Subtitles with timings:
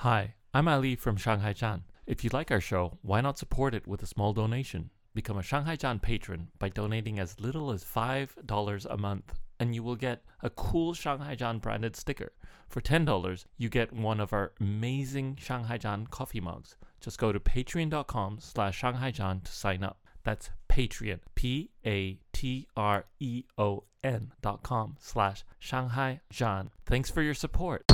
[0.00, 1.82] Hi, I'm Ali from Shanghai Zhan.
[2.06, 4.88] If you like our show, why not support it with a small donation?
[5.14, 9.82] Become a Shanghai Zhan patron by donating as little as $5 a month, and you
[9.82, 12.32] will get a cool Shanghai Zhan branded sticker.
[12.66, 16.76] For $10, you get one of our amazing Shanghai Zhan coffee mugs.
[17.02, 19.98] Just go to patreon.com slash Shanghai Zhan to sign up.
[20.24, 26.68] That's Patreon, P A T R E O N dot com slash Shanghai Zhan.
[26.86, 27.84] Thanks for your support.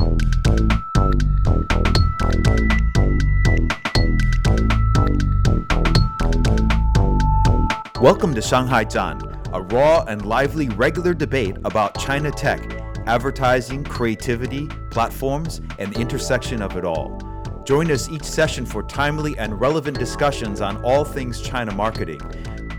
[8.06, 9.20] Welcome to Shanghai Zhan,
[9.52, 12.60] a raw and lively regular debate about China tech,
[13.06, 17.18] advertising, creativity, platforms, and the intersection of it all.
[17.64, 22.20] Join us each session for timely and relevant discussions on all things China marketing.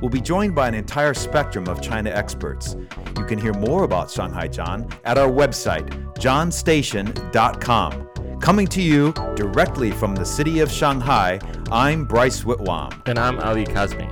[0.01, 2.77] We'll be joined by an entire spectrum of China experts.
[3.17, 8.06] You can hear more about Shanghai Zhan at our website, johnstation.com.
[8.39, 13.01] Coming to you directly from the city of Shanghai, I'm Bryce Whitwam.
[13.05, 14.07] And I'm Ali Kazmi.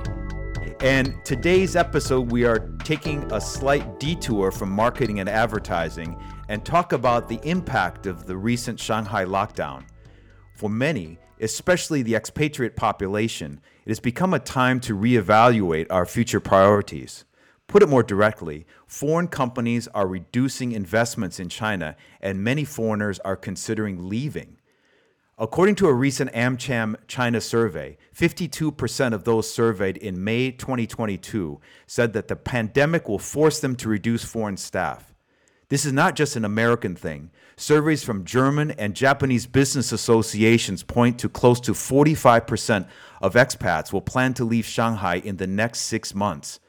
[0.82, 6.92] And today's episode, we are taking a slight detour from marketing and advertising and talk
[6.92, 9.84] about the impact of the recent Shanghai lockdown.
[10.54, 16.40] For many, especially the expatriate population, it has become a time to reevaluate our future
[16.40, 17.24] priorities.
[17.68, 23.36] Put it more directly, foreign companies are reducing investments in China, and many foreigners are
[23.36, 24.58] considering leaving.
[25.38, 32.14] According to a recent AmCham China survey, 52% of those surveyed in May 2022 said
[32.14, 35.12] that the pandemic will force them to reduce foreign staff.
[35.68, 37.30] This is not just an American thing.
[37.56, 42.88] Surveys from German and Japanese business associations point to close to 45%
[43.20, 46.60] of expats will plan to leave Shanghai in the next six months.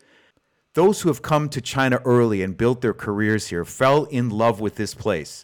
[0.78, 4.60] Those who have come to China early and built their careers here fell in love
[4.60, 5.44] with this place.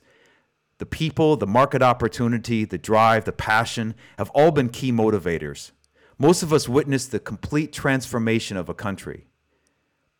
[0.77, 5.71] The people, the market opportunity, the drive, the passion have all been key motivators.
[6.19, 9.25] Most of us witnessed the complete transformation of a country.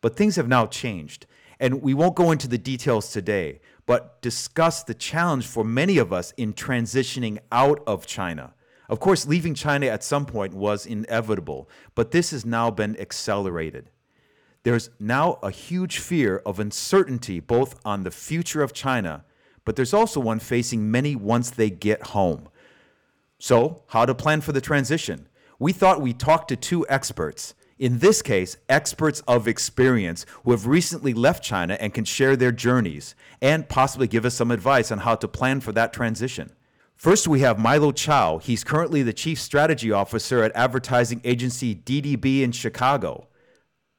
[0.00, 1.26] But things have now changed,
[1.60, 6.12] and we won't go into the details today, but discuss the challenge for many of
[6.12, 8.52] us in transitioning out of China.
[8.88, 13.90] Of course, leaving China at some point was inevitable, but this has now been accelerated.
[14.64, 19.24] There's now a huge fear of uncertainty both on the future of China,
[19.66, 22.48] but there's also one facing many once they get home.
[23.38, 25.28] So, how to plan for the transition?
[25.58, 27.54] We thought we'd talk to two experts.
[27.78, 32.52] In this case, experts of experience who have recently left China and can share their
[32.52, 36.50] journeys and possibly give us some advice on how to plan for that transition.
[36.96, 38.38] First, we have Milo Chao.
[38.38, 43.26] He's currently the Chief Strategy Officer at advertising agency DDB in Chicago.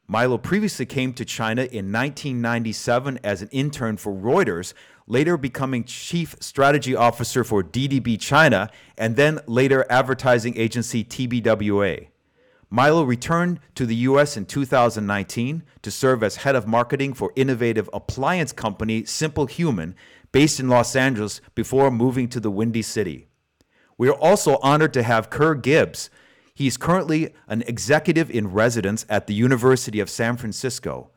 [0.07, 4.73] Milo previously came to China in 1997 as an intern for Reuters,
[5.07, 12.09] later becoming Chief Strategy Officer for DDB China, and then later advertising agency TBWA.
[12.69, 17.89] Milo returned to the US in 2019 to serve as head of marketing for innovative
[17.91, 19.95] appliance company Simple Human,
[20.31, 23.27] based in Los Angeles, before moving to the Windy City.
[23.97, 26.11] We are also honored to have Ker Gibbs.
[26.55, 31.09] He's currently an executive in residence at the University of San Francisco.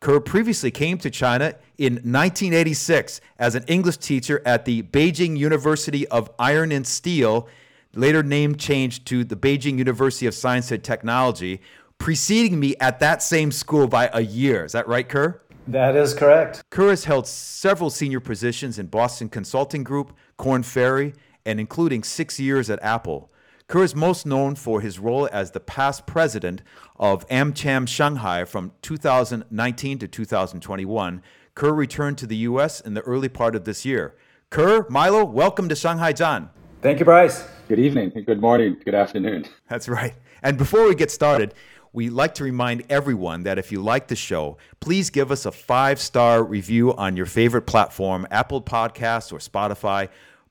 [0.00, 6.08] Ker previously came to China in 1986 as an English teacher at the Beijing University
[6.08, 7.46] of Iron and Steel,
[7.94, 11.60] later name changed to the Beijing University of Science and Technology,
[11.98, 14.64] preceding me at that same school by a year.
[14.64, 15.42] Is that right, Ker?
[15.68, 16.62] That is correct.
[16.70, 21.12] Ker has held several senior positions in Boston Consulting Group, Korn Ferry,
[21.44, 23.30] and including six years at Apple.
[23.68, 26.62] Ker is most known for his role as the past president
[27.00, 31.22] of AmCham Shanghai from 2019 to 2021.
[31.56, 32.80] Ker returned to the U.S.
[32.80, 34.14] in the early part of this year.
[34.50, 36.48] Ker, Milo, welcome to Shanghai Zhan.
[36.80, 37.44] Thank you, Bryce.
[37.66, 39.46] Good evening, good morning, good afternoon.
[39.68, 40.14] That's right.
[40.44, 41.52] And before we get started,
[41.92, 45.50] we like to remind everyone that if you like the show, please give us a
[45.50, 50.08] five star review on your favorite platform, Apple Podcasts or Spotify.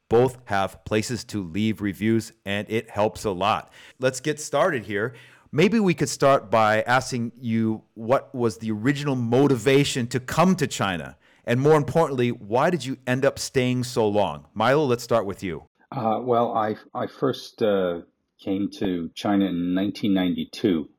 [0.09, 3.72] Both have places to leave reviews, and it helps a lot.
[3.99, 5.16] Let's get started here.
[5.52, 10.67] Maybe we could start by asking you what was the original motivation to come to
[10.67, 11.17] China?
[11.46, 14.46] And more importantly, why did you end up staying so long?
[14.53, 15.63] Milo, let's start with you.
[15.91, 18.02] Uh, well, I, I first uh,
[18.40, 20.90] came to China in 1992.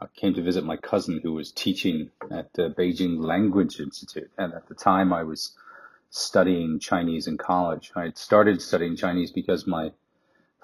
[0.00, 4.30] I came to visit my cousin who was teaching at the Beijing Language Institute.
[4.38, 5.52] And at the time, I was
[6.14, 7.90] studying Chinese in college.
[7.96, 9.90] I had started studying Chinese because my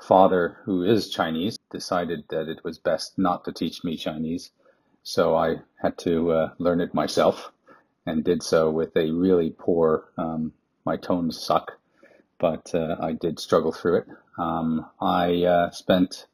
[0.00, 4.52] father, who is Chinese, decided that it was best not to teach me Chinese.
[5.02, 7.50] So I had to uh, learn it myself
[8.06, 10.52] and did so with a really poor, um,
[10.84, 11.72] my tones suck,
[12.38, 14.06] but uh, I did struggle through it.
[14.38, 16.26] Um, I uh, spent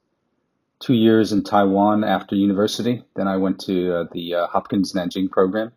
[0.78, 3.02] two years in Taiwan after university.
[3.14, 5.72] Then I went to uh, the uh, Hopkins Nanjing program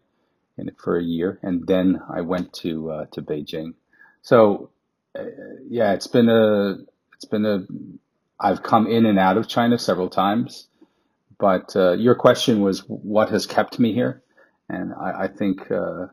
[0.59, 3.73] in, for a year, and then I went to uh, to Beijing.
[4.21, 4.69] So
[5.17, 5.23] uh,
[5.67, 6.77] yeah, it's been a
[7.13, 7.65] it's been a
[8.39, 10.67] I've come in and out of China several times,
[11.37, 14.21] but uh, your question was what has kept me here,
[14.69, 16.07] and I, I think uh,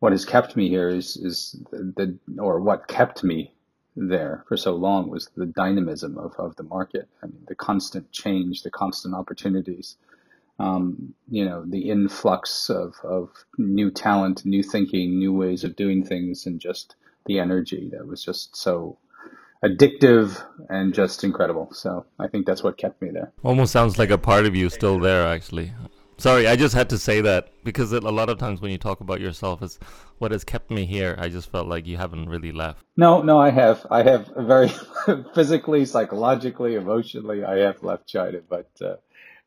[0.00, 3.52] what has kept me here is is the or what kept me
[3.96, 7.08] there for so long was the dynamism of, of the market.
[7.22, 9.96] I mean, the constant change, the constant opportunities,
[10.62, 16.04] um, you know, the influx of, of new talent, new thinking, new ways of doing
[16.04, 16.94] things, and just
[17.26, 18.98] the energy that was just so
[19.64, 21.68] addictive and just incredible.
[21.72, 23.32] So I think that's what kept me there.
[23.42, 25.72] Almost sounds like a part of you still there, actually.
[26.18, 29.00] Sorry, I just had to say that because a lot of times when you talk
[29.00, 29.78] about yourself as
[30.18, 32.84] what has kept me here, I just felt like you haven't really left.
[32.96, 33.84] No, no, I have.
[33.90, 34.70] I have very
[35.34, 38.96] physically, psychologically, emotionally, I have left China, but uh,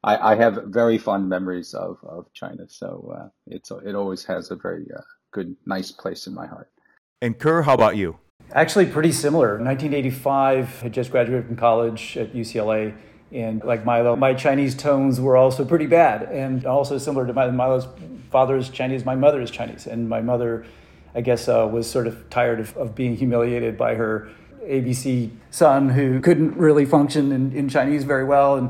[0.06, 2.70] I, I, have very fond memories of, of China.
[2.70, 6.70] So uh, it's it always has a very uh, good, nice place in my heart.
[7.22, 8.20] And Ker, how about you?
[8.52, 9.58] Actually, pretty similar.
[9.58, 12.96] 1985, I just graduated from college at UCLA.
[13.32, 16.30] And like Milo, my Chinese tones were also pretty bad.
[16.32, 17.88] And also similar to my, Milo's
[18.30, 19.88] father is Chinese, my mother is Chinese.
[19.88, 20.68] And my mother,
[21.16, 24.30] I guess, uh, was sort of tired of, of being humiliated by her
[24.64, 28.56] ABC son who couldn't really function in, in Chinese very well.
[28.58, 28.70] And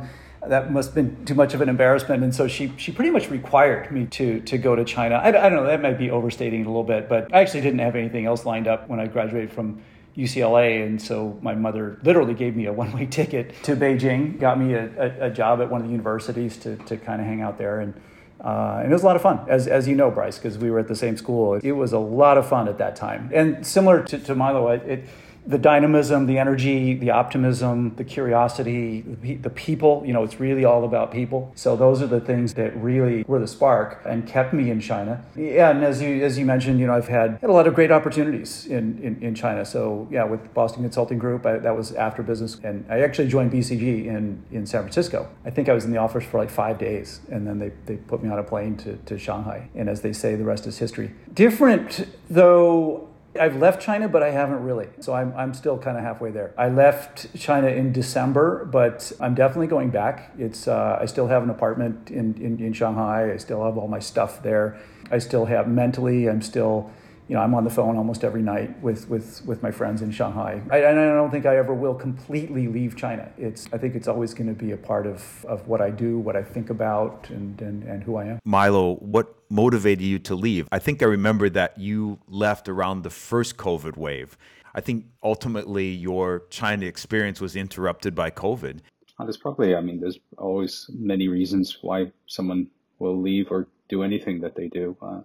[0.50, 2.24] that must have been too much of an embarrassment.
[2.24, 5.16] And so she, she pretty much required me to, to go to China.
[5.16, 7.80] I, I don't know, that might be overstating a little bit, but I actually didn't
[7.80, 9.82] have anything else lined up when I graduated from
[10.18, 10.86] UCLA.
[10.86, 14.74] And so my mother literally gave me a one way ticket to Beijing, got me
[14.74, 17.58] a, a, a, job at one of the universities to, to kind of hang out
[17.58, 17.80] there.
[17.82, 17.94] And,
[18.42, 20.70] uh, and it was a lot of fun, as, as you know, Bryce, because we
[20.70, 21.56] were at the same school.
[21.56, 23.30] It was a lot of fun at that time.
[23.34, 25.10] And similar to, to Milo, it, it
[25.48, 30.84] the dynamism, the energy, the optimism, the curiosity, the, people, you know, it's really all
[30.84, 31.52] about people.
[31.56, 35.24] So those are the things that really were the spark and kept me in China.
[35.36, 37.76] Yeah, and as you as you mentioned, you know, I've had, had a lot of
[37.76, 39.66] great opportunities in, in, in China.
[39.66, 42.60] So yeah, with Boston Consulting Group, I, that was after business.
[42.64, 45.30] And I actually joined BCG in, in San Francisco.
[45.46, 47.22] I think I was in the office for like five days.
[47.32, 49.70] And then they, they put me on a plane to, to Shanghai.
[49.76, 51.12] And as they say, the rest is history.
[51.34, 53.10] Different, though,
[53.40, 54.88] I've left China, but I haven't really.
[55.00, 56.54] So I'm, I'm still kind of halfway there.
[56.58, 60.32] I left China in December, but I'm definitely going back.
[60.38, 63.34] It's uh, I still have an apartment in, in, in Shanghai.
[63.34, 64.80] I still have all my stuff there.
[65.12, 66.92] I still have mentally, I'm still
[67.28, 70.12] you know, I'm on the phone almost every night with, with, with my friends in
[70.12, 70.62] Shanghai.
[70.70, 73.32] I, and I don't think I ever will completely leave China.
[73.38, 76.20] It's, I think it's always going to be a part of, of what I do,
[76.20, 78.40] what I think about, and, and, and who I am.
[78.46, 80.68] Milo, what motivated you to leave?
[80.72, 84.38] I think I remember that you left around the first COVID wave.
[84.74, 88.80] I think ultimately your China experience was interrupted by COVID.
[89.20, 92.68] There's probably, I mean, there's always many reasons why someone
[93.00, 94.98] will leave or do anything that they do.
[95.02, 95.22] Uh,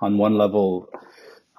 [0.00, 0.88] on one level,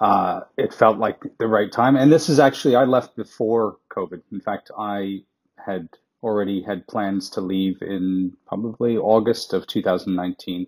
[0.00, 1.96] uh, it felt like the right time.
[1.96, 4.22] And this is actually, I left before COVID.
[4.32, 5.22] In fact, I
[5.64, 5.88] had
[6.22, 10.66] already had plans to leave in probably August of 2019.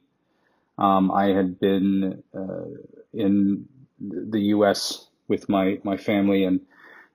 [0.81, 2.65] Um, I had been uh,
[3.13, 3.67] in
[4.01, 5.09] the U.S.
[5.29, 6.61] with my, my family and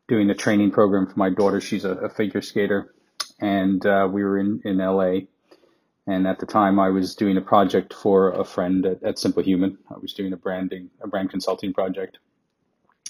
[0.08, 1.60] doing a training program for my daughter.
[1.60, 2.94] She's a, a figure skater.
[3.42, 5.28] And uh, we were in, in L.A.
[6.08, 9.42] And at the time, I was doing a project for a friend at, at Simple
[9.42, 9.80] Human.
[9.90, 12.20] I was doing a branding, a brand consulting project.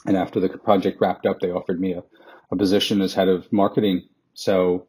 [0.06, 2.04] And after the project wrapped up, they offered me a,
[2.52, 4.08] a position as head of marketing.
[4.34, 4.88] So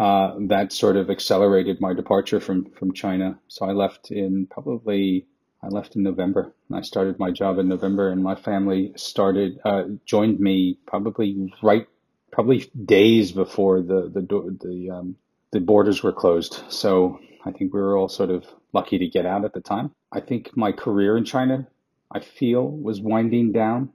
[0.00, 3.38] uh, that sort of accelerated my departure from from China.
[3.48, 5.26] So I left in probably
[5.62, 6.54] I left in November.
[6.72, 11.86] I started my job in November, and my family started uh, joined me probably right
[12.32, 14.22] probably days before the the
[14.60, 15.16] the um,
[15.52, 16.62] the borders were closed.
[16.70, 19.90] So I think we were all sort of lucky to get out at the time.
[20.10, 21.66] I think my career in China,
[22.10, 23.90] I feel, was winding down.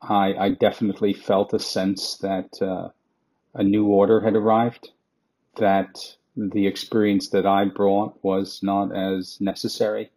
[0.00, 2.90] I, I definitely felt a sense that uh,
[3.54, 4.90] a new order had arrived,
[5.56, 10.10] that the experience that I brought was not as necessary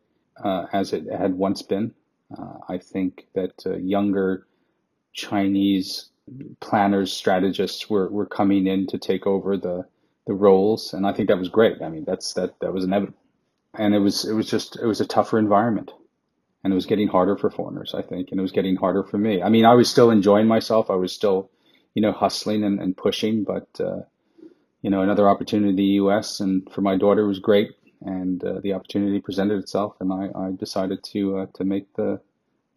[0.44, 1.94] uh, as it had once been.
[2.38, 4.48] Uh, I think that uh, younger
[5.13, 6.10] Chinese
[6.60, 9.86] planners, strategists were, were coming in to take over the
[10.27, 11.82] the roles, and I think that was great.
[11.82, 13.17] I mean, that's that that was inevitable,
[13.74, 15.94] and it was it was just it was a tougher environment,
[16.63, 19.17] and it was getting harder for foreigners, I think, and it was getting harder for
[19.17, 19.41] me.
[19.41, 20.89] I mean, I was still enjoying myself.
[20.91, 21.50] I was still,
[21.96, 24.01] you know, hustling and, and pushing, but uh,
[24.88, 26.39] you know, another opportunity in the U.S.
[26.39, 27.72] and for my daughter was great,
[28.06, 32.22] and uh, the opportunity presented itself, and I, I decided to uh, to make the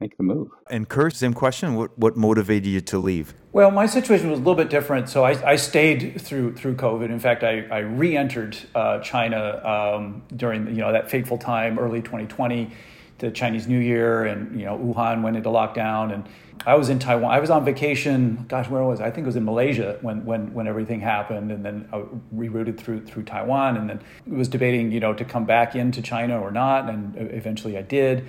[0.00, 0.50] make the move.
[0.68, 1.76] And Kurt, same question.
[1.76, 3.32] What what motivated you to leave?
[3.52, 5.08] Well, my situation was a little bit different.
[5.08, 7.10] So I, I stayed through through COVID.
[7.10, 12.00] In fact, I, I re-entered uh, China um, during you know that fateful time, early
[12.00, 12.72] 2020,
[13.20, 16.24] the Chinese New Year, and you know Wuhan went into lockdown, and
[16.66, 17.30] I was in Taiwan.
[17.30, 18.44] I was on vacation.
[18.48, 19.06] Gosh, where was I?
[19.06, 22.02] I think it was in Malaysia when when when everything happened, and then I
[22.34, 26.40] rerouted through through Taiwan, and then was debating you know to come back into China
[26.40, 28.26] or not, and eventually I did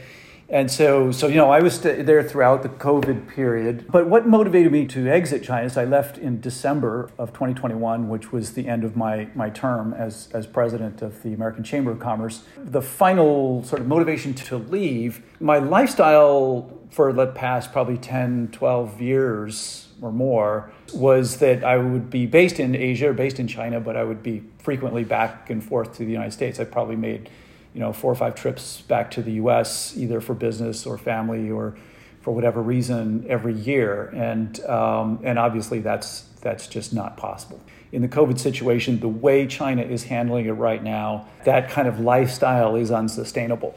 [0.51, 3.85] and so, so you know, I was there throughout the COVID period.
[3.89, 8.33] But what motivated me to exit China is I left in December of 2021, which
[8.33, 11.99] was the end of my, my term as, as president of the American Chamber of
[11.99, 12.43] Commerce.
[12.57, 19.01] The final sort of motivation to leave, my lifestyle for the past probably 10, 12
[19.01, 23.79] years or more was that I would be based in Asia or based in China,
[23.79, 26.59] but I would be frequently back and forth to the United States.
[26.59, 27.29] I probably made
[27.73, 29.95] you know, four or five trips back to the U.S.
[29.95, 31.75] either for business or family or
[32.21, 37.59] for whatever reason every year, and um, and obviously that's that's just not possible.
[37.91, 41.99] In the COVID situation, the way China is handling it right now, that kind of
[41.99, 43.75] lifestyle is unsustainable.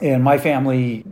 [0.00, 1.04] And my family,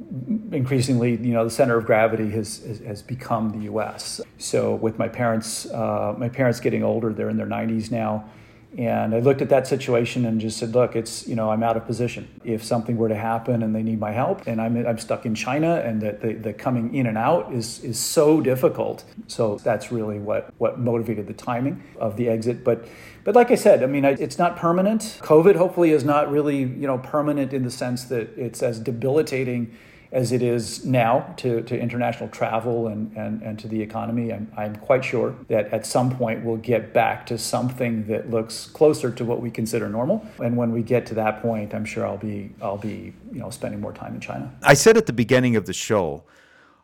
[0.51, 4.21] increasingly, you know, the center of gravity has has become the U.S.
[4.39, 8.25] So with my parents, uh, my parents getting older, they're in their 90s now
[8.79, 11.77] and I looked at that situation and just said, look, it's, you know, I'm out
[11.77, 12.29] of position.
[12.45, 15.35] If something were to happen and they need my help and I'm, I'm stuck in
[15.35, 19.05] China and that the, the coming in and out is, is so difficult.
[19.27, 22.63] So that's really what, what motivated the timing of the exit.
[22.63, 22.87] But,
[23.25, 25.19] but like I said, I mean, it's not permanent.
[25.21, 29.77] COVID hopefully is not really, you know, permanent in the sense that it's as debilitating
[30.13, 34.33] as it is now to, to international travel and, and, and to the economy.
[34.33, 38.67] I'm, I'm quite sure that at some point we'll get back to something that looks
[38.67, 40.27] closer to what we consider normal.
[40.43, 43.51] And when we get to that point, I'm sure I'll be, I'll be you know,
[43.51, 44.53] spending more time in China.
[44.63, 46.25] I said at the beginning of the show,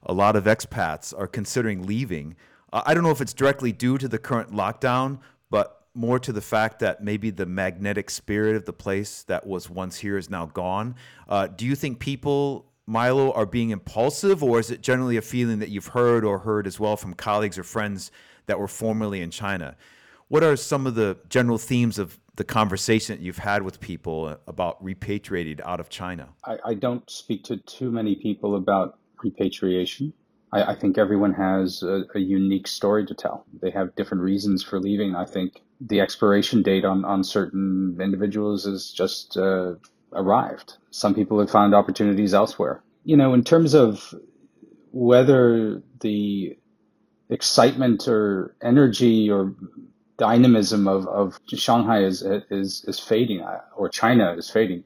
[0.04, 2.36] a lot of expats are considering leaving.
[2.72, 5.18] Uh, I don't know if it's directly due to the current lockdown,
[5.50, 9.68] but more to the fact that maybe the magnetic spirit of the place that was
[9.68, 10.94] once here is now gone.
[11.28, 15.58] Uh, do you think people Milo are being impulsive, or is it generally a feeling
[15.58, 18.12] that you've heard or heard as well from colleagues or friends
[18.46, 19.76] that were formerly in China?
[20.28, 24.38] What are some of the general themes of the conversation that you've had with people
[24.46, 26.28] about repatriated out of China?
[26.44, 30.12] I, I don't speak to too many people about repatriation.
[30.52, 33.46] I, I think everyone has a, a, unique story to tell.
[33.62, 35.16] They have different reasons for leaving.
[35.16, 39.74] I think the expiration date on, on certain individuals is just uh,
[40.16, 40.74] arrived.
[40.90, 42.82] Some people have found opportunities elsewhere.
[43.04, 44.14] You know, in terms of
[44.90, 46.56] whether the
[47.28, 49.54] excitement or energy or
[50.16, 54.84] dynamism of, of Shanghai is, is, is fading uh, or China is fading.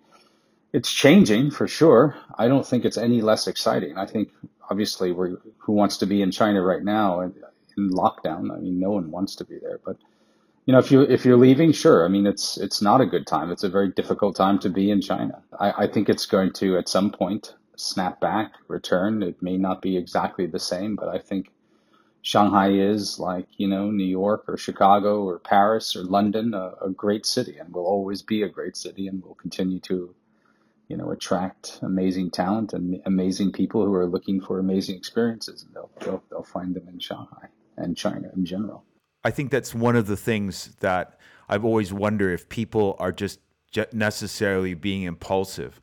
[0.72, 2.16] It's changing for sure.
[2.36, 3.96] I don't think it's any less exciting.
[3.96, 4.30] I think
[4.70, 7.34] obviously we're, who wants to be in China right now in,
[7.76, 8.52] in lockdown?
[8.52, 9.96] I mean, no one wants to be there, but
[10.66, 12.04] you know, if you if you're leaving, sure.
[12.04, 13.50] I mean, it's it's not a good time.
[13.50, 15.42] It's a very difficult time to be in China.
[15.58, 19.22] I, I think it's going to at some point snap back, return.
[19.22, 21.50] It may not be exactly the same, but I think
[22.22, 26.90] Shanghai is like you know New York or Chicago or Paris or London, a, a
[26.90, 30.14] great city, and will always be a great city, and will continue to
[30.88, 35.74] you know attract amazing talent and amazing people who are looking for amazing experiences, and
[35.74, 37.48] they'll they'll, they'll find them in Shanghai
[37.78, 38.84] and China in general.
[39.24, 43.40] I think that's one of the things that I've always wondered if people are just
[43.92, 45.80] necessarily being impulsive.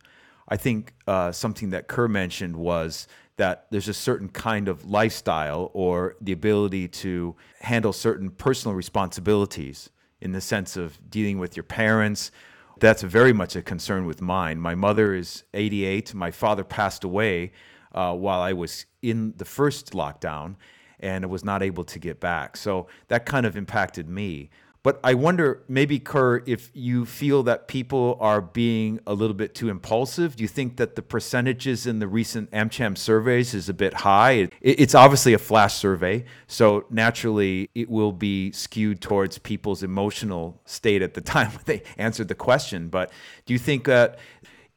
[0.49, 5.69] I think uh, something that Ker mentioned was that there's a certain kind of lifestyle
[5.73, 9.89] or the ability to handle certain personal responsibilities
[10.21, 12.31] in the sense of dealing with your parents.
[12.79, 14.59] That's very much a concern with mine.
[14.59, 16.13] My mother is 88.
[16.15, 17.51] My father passed away
[17.93, 20.55] uh, while I was in the first lockdown
[20.99, 22.57] and it was not able to get back.
[22.57, 24.49] So that kind of impacted me.
[24.87, 29.53] But I wonder, maybe, Ker, if you feel that people are being a little bit
[29.53, 30.37] too impulsive.
[30.37, 34.47] Do you think that the percentages in the recent AmCham surveys is a bit high?
[34.61, 41.01] It's obviously a flash survey, so naturally it will be skewed towards people's emotional state
[41.01, 42.87] at the time when they answered the question.
[42.87, 43.11] But
[43.45, 44.17] do you think that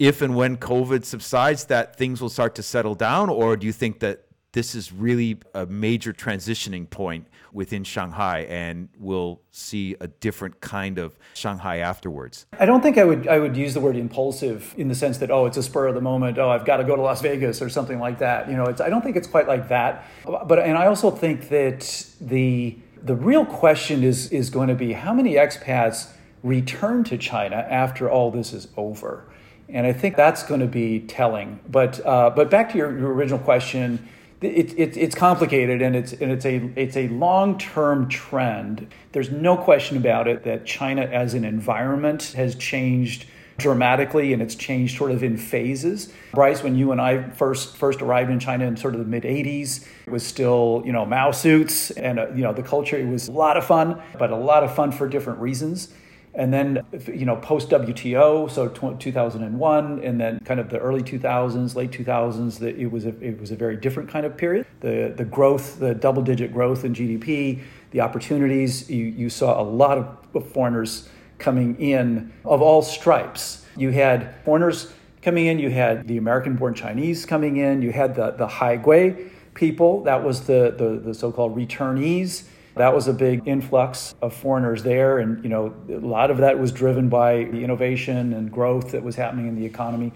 [0.01, 3.73] if and when COVID subsides, that things will start to settle down, or do you
[3.73, 10.09] think that this is really a major transitioning point within Shanghai and we'll see a
[10.09, 12.47] different kind of Shanghai afterwards.
[12.59, 15.31] I don't think I would I would use the word impulsive in the sense that
[15.31, 17.63] oh it's a spur of the moment oh I've got to go to Las Vegas
[17.63, 20.59] or something like that you know it's I don't think it's quite like that but
[20.59, 25.13] and I also think that the the real question is is going to be how
[25.15, 26.11] many expats
[26.43, 29.27] return to China after all this is over
[29.69, 31.61] And I think that's going to be telling.
[31.69, 34.09] But, uh, but back to your, your original question,
[34.41, 38.89] it, it, it's complicated and it's, and it's a, it's a long term trend.
[39.13, 43.27] There's no question about it that China as an environment has changed
[43.59, 46.13] dramatically and it's changed sort of in phases.
[46.33, 49.25] Bryce, when you and I first first arrived in China in sort of the mid
[49.25, 53.07] 80s, it was still, you know, Mao suits and, uh, you know, the culture, it
[53.07, 55.93] was a lot of fun, but a lot of fun for different reasons.
[56.35, 61.75] And then, you know, post WTO, so 2001, and then kind of the early 2000s,
[61.75, 64.67] late 2000s, that it was a, it was a very different kind of period.
[64.81, 69.65] The, the growth, the double digit growth in GDP, the opportunities, you, you saw a
[69.65, 71.09] lot of foreigners
[71.39, 73.67] coming in of all stripes.
[73.77, 78.15] You had foreigners coming in, you had the American born Chinese coming in, you had
[78.15, 82.45] the, the Haigui people, that was the, the, the so called returnees.
[82.81, 86.59] That was a big influx of foreigners there, and you know a lot of that
[86.59, 90.15] was driven by the innovation and growth that was happening in the economy.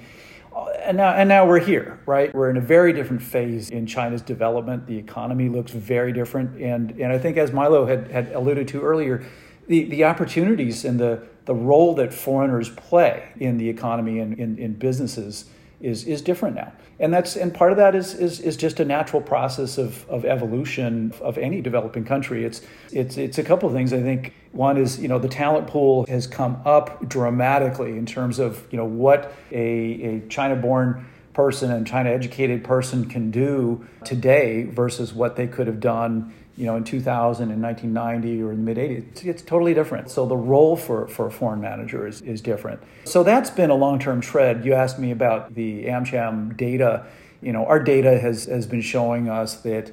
[0.82, 2.34] And now, and now we're here, right?
[2.34, 4.86] We're in a very different phase in China's development.
[4.86, 8.80] The economy looks very different, and and I think as Milo had, had alluded to
[8.80, 9.22] earlier,
[9.66, 14.56] the, the opportunities and the, the role that foreigners play in the economy and in,
[14.56, 15.50] in businesses
[15.84, 16.72] is, is different now.
[16.98, 20.24] And that's and part of that is, is, is just a natural process of, of
[20.24, 22.44] evolution of any developing country.
[22.44, 22.62] It's,
[22.92, 23.92] it's, it's a couple of things.
[23.92, 28.38] I think one is, you know, the talent pool has come up dramatically in terms
[28.38, 29.62] of, you know, what a,
[30.02, 35.66] a China born person and China educated person can do today versus what they could
[35.66, 39.42] have done you know, in 2000 and 1990 or in the mid 80s, it's, it's,
[39.42, 40.10] totally different.
[40.10, 42.80] So the role for, for a foreign manager is, is different.
[43.04, 44.64] So that's been a long term trend.
[44.64, 47.06] You asked me about the AmCham data.
[47.40, 49.92] You know, our data has, has been showing us that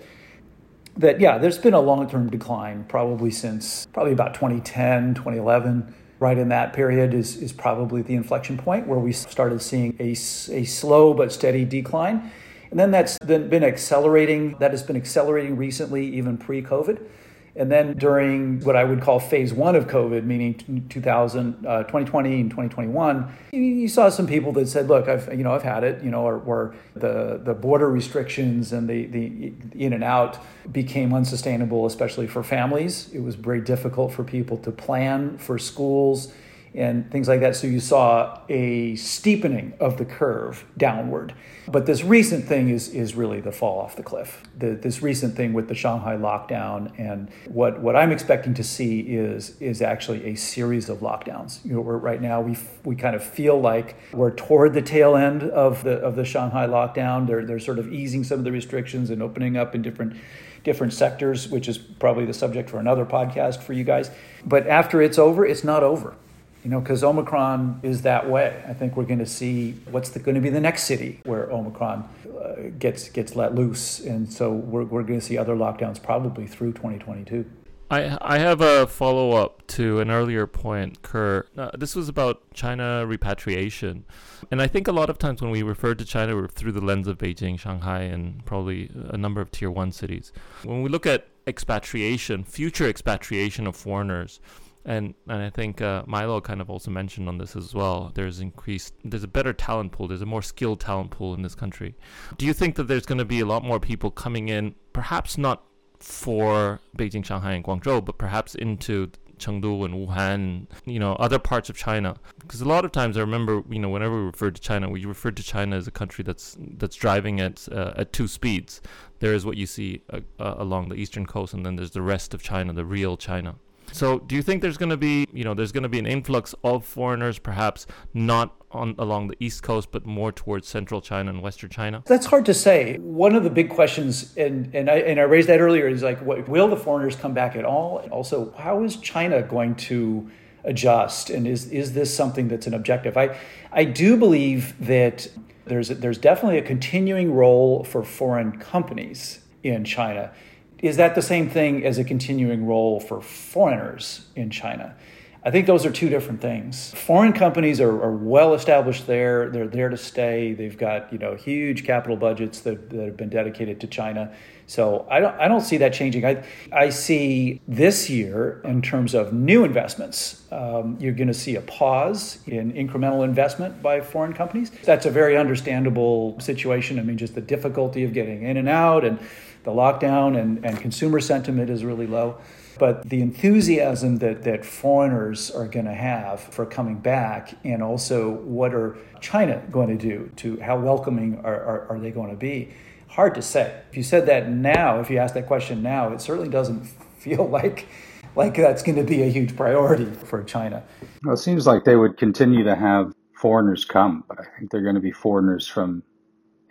[0.97, 5.95] that yeah, there's been a long term decline probably since probably about 2010, 2011.
[6.19, 10.11] Right in that period is, is probably the inflection point where we started seeing a,
[10.11, 12.31] a slow but steady decline.
[12.71, 14.57] And then that's been accelerating.
[14.59, 17.05] That has been accelerating recently, even pre COVID.
[17.53, 22.41] And then during what I would call phase one of COVID, meaning 2000, uh, 2020
[22.41, 25.83] and 2021, you, you, saw some people that said, look, I've, you know, I've had
[25.83, 30.39] it, you know, or, or the, the border restrictions and the, the in and out
[30.71, 33.09] became unsustainable, especially for families.
[33.13, 36.31] It was very difficult for people to plan for schools
[36.73, 37.55] and things like that.
[37.55, 41.33] So you saw a steepening of the curve downward.
[41.67, 44.43] But this recent thing is, is really the fall off the cliff.
[44.57, 49.01] The, this recent thing with the Shanghai lockdown and what, what I'm expecting to see
[49.01, 51.63] is, is actually a series of lockdowns.
[51.65, 55.43] You know, right now we, we kind of feel like we're toward the tail end
[55.43, 57.27] of the, of the Shanghai lockdown.
[57.27, 60.15] They're, they're sort of easing some of the restrictions and opening up in different
[60.63, 64.11] different sectors, which is probably the subject for another podcast for you guys.
[64.45, 66.15] But after it's over, it's not over
[66.63, 68.63] you know, because Omicron is that way.
[68.67, 72.07] I think we're going to see what's going to be the next city where Omicron
[72.39, 76.47] uh, gets gets let loose, and so we're we're going to see other lockdowns probably
[76.47, 77.45] through 2022.
[77.89, 81.47] I I have a follow up to an earlier point, Ker.
[81.57, 84.05] Uh, this was about China repatriation,
[84.51, 86.81] and I think a lot of times when we refer to China, we're through the
[86.81, 90.31] lens of Beijing, Shanghai, and probably a number of tier one cities.
[90.63, 94.39] When we look at expatriation, future expatriation of foreigners
[94.85, 98.11] and and I think uh, Milo kind of also mentioned on this as well.
[98.13, 100.07] There's increased, there's a better talent pool.
[100.07, 101.95] There's a more skilled talent pool in this country.
[102.37, 105.37] Do you think that there's going to be a lot more people coming in, perhaps
[105.37, 105.63] not
[105.99, 111.69] for Beijing, Shanghai, and Guangzhou, but perhaps into Chengdu and Wuhan, you know, other parts
[111.69, 112.15] of China.
[112.39, 115.03] Because a lot of times I remember, you know, whenever we refer to China, we
[115.05, 118.81] refer to China as a country that's that's driving at uh, at two speeds.
[119.19, 122.01] There is what you see uh, uh, along the eastern coast, and then there's the
[122.01, 123.55] rest of China, the real China.
[123.91, 126.05] So, do you think there's going to be, you know, there's going to be an
[126.05, 131.29] influx of foreigners, perhaps not on along the east coast, but more towards central China
[131.29, 132.03] and western China?
[132.05, 132.97] That's hard to say.
[132.97, 136.21] One of the big questions, and and I and I raised that earlier, is like,
[136.21, 137.97] what, will the foreigners come back at all?
[138.11, 140.29] Also, how is China going to
[140.63, 143.17] adjust, and is is this something that's an objective?
[143.17, 143.37] I
[143.71, 145.27] I do believe that
[145.65, 150.31] there's there's definitely a continuing role for foreign companies in China
[150.81, 154.95] is that the same thing as a continuing role for foreigners in China?
[155.43, 156.93] I think those are two different things.
[156.93, 159.49] Foreign companies are, are, well established there.
[159.49, 160.53] They're there to stay.
[160.53, 164.31] They've got you know huge capital budgets that, that have been dedicated to China.
[164.67, 166.25] So I don't I don't see that changing.
[166.25, 171.55] I I see this year in terms of new investments, um, you're going to see
[171.55, 174.71] a pause in incremental investment by foreign companies.
[174.83, 176.99] That's a very understandable situation.
[176.99, 179.17] I mean, just the difficulty of getting in and out and
[179.63, 182.37] the lockdown and, and consumer sentiment is really low.
[182.79, 188.31] but the enthusiasm that, that foreigners are going to have for coming back, and also
[188.31, 192.35] what are China going to do to how welcoming are, are, are they going to
[192.35, 192.73] be?
[193.07, 193.81] Hard to say.
[193.91, 196.85] If you said that now, if you ask that question now, it certainly doesn't
[197.17, 197.87] feel like
[198.35, 200.81] like that's going to be a huge priority for China.
[201.23, 204.81] Well, it seems like they would continue to have foreigners come, but I think they're
[204.81, 206.03] going to be foreigners from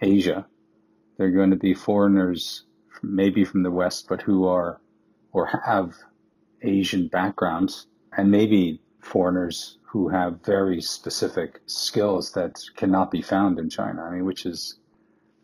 [0.00, 0.46] Asia.
[1.18, 2.64] They're going to be foreigners
[3.02, 4.80] maybe from the West, but who are
[5.32, 5.94] or have
[6.62, 7.86] Asian backgrounds,
[8.16, 14.02] and maybe foreigners who have very specific skills that cannot be found in China.
[14.02, 14.78] I mean, which is,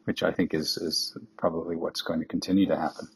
[0.05, 3.09] which I think is is probably what's going to continue to happen,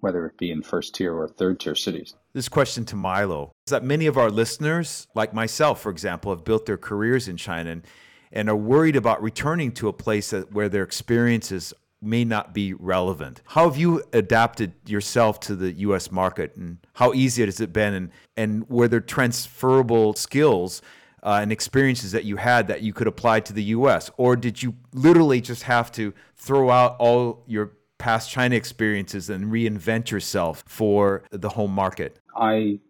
[0.00, 2.14] whether it be in first tier or third tier cities.
[2.32, 6.44] This question to Milo is that many of our listeners, like myself, for example, have
[6.44, 7.86] built their careers in China and,
[8.32, 12.74] and are worried about returning to a place that, where their experiences may not be
[12.74, 13.40] relevant.
[13.46, 17.94] How have you adapted yourself to the US market and how easy has it been
[17.94, 20.82] and, and were there transferable skills
[21.22, 24.10] uh, and experiences that you had that you could apply to the US?
[24.16, 29.52] Or did you literally just have to throw out all your past China experiences and
[29.52, 32.18] reinvent yourself for the home market?
[32.36, 32.80] I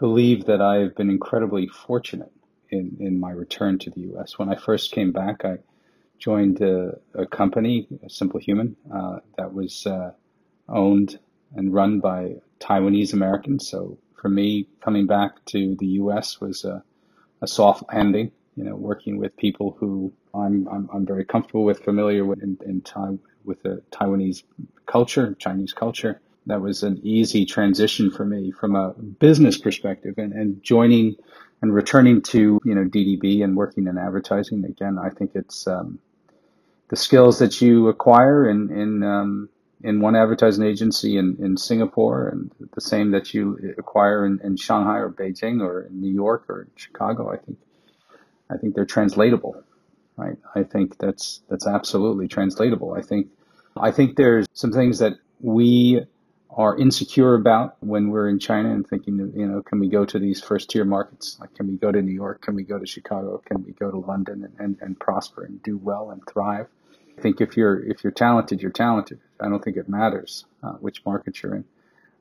[0.00, 2.32] believe that I've been incredibly fortunate
[2.70, 4.38] in, in my return to the US.
[4.38, 5.58] When I first came back, I
[6.18, 10.12] joined a, a company, Simple Human, uh, that was uh,
[10.68, 11.18] owned
[11.54, 13.68] and run by Taiwanese Americans.
[13.68, 16.40] So for me, coming back to the U.S.
[16.40, 16.82] was a,
[17.40, 18.32] a soft landing.
[18.56, 22.58] You know, working with people who I'm I'm, I'm very comfortable with, familiar with in,
[22.66, 24.42] in time with the Taiwanese
[24.86, 26.20] culture, Chinese culture.
[26.46, 31.14] That was an easy transition for me from a business perspective, and, and joining
[31.62, 34.98] and returning to you know DDB and working in advertising again.
[34.98, 35.98] I think it's um,
[36.88, 39.48] the skills that you acquire in in um,
[39.82, 44.56] in one advertising agency in, in Singapore and the same that you acquire in, in
[44.56, 47.58] Shanghai or Beijing or in New York or Chicago, I think
[48.50, 49.62] I think they're translatable,
[50.16, 50.36] right?
[50.54, 52.94] I think that's that's absolutely translatable.
[52.94, 53.28] I think
[53.76, 56.00] I think there's some things that we
[56.50, 60.18] are insecure about when we're in China and thinking, you know, can we go to
[60.18, 61.36] these first tier markets?
[61.38, 62.42] Like, can we go to New York?
[62.42, 63.40] Can we go to Chicago?
[63.46, 66.66] Can we go to London and, and, and prosper and do well and thrive?
[67.18, 69.18] I think if you're if you're talented, you're talented.
[69.40, 71.64] I don't think it matters uh, which market you're in.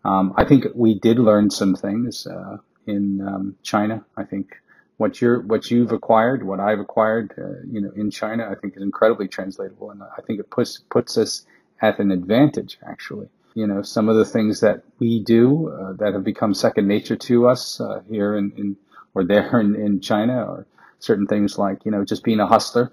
[0.03, 2.57] Um, I think we did learn some things uh,
[2.87, 4.03] in um, China.
[4.15, 4.55] I think
[4.97, 8.75] what you're what you've acquired, what I've acquired, uh, you know, in China, I think
[8.75, 11.45] is incredibly translatable, and I think it puts puts us
[11.79, 13.29] at an advantage actually.
[13.53, 17.15] You know, some of the things that we do uh, that have become second nature
[17.15, 18.77] to us uh, here in, in
[19.13, 20.65] or there in, in China, are
[20.97, 22.91] certain things like you know just being a hustler,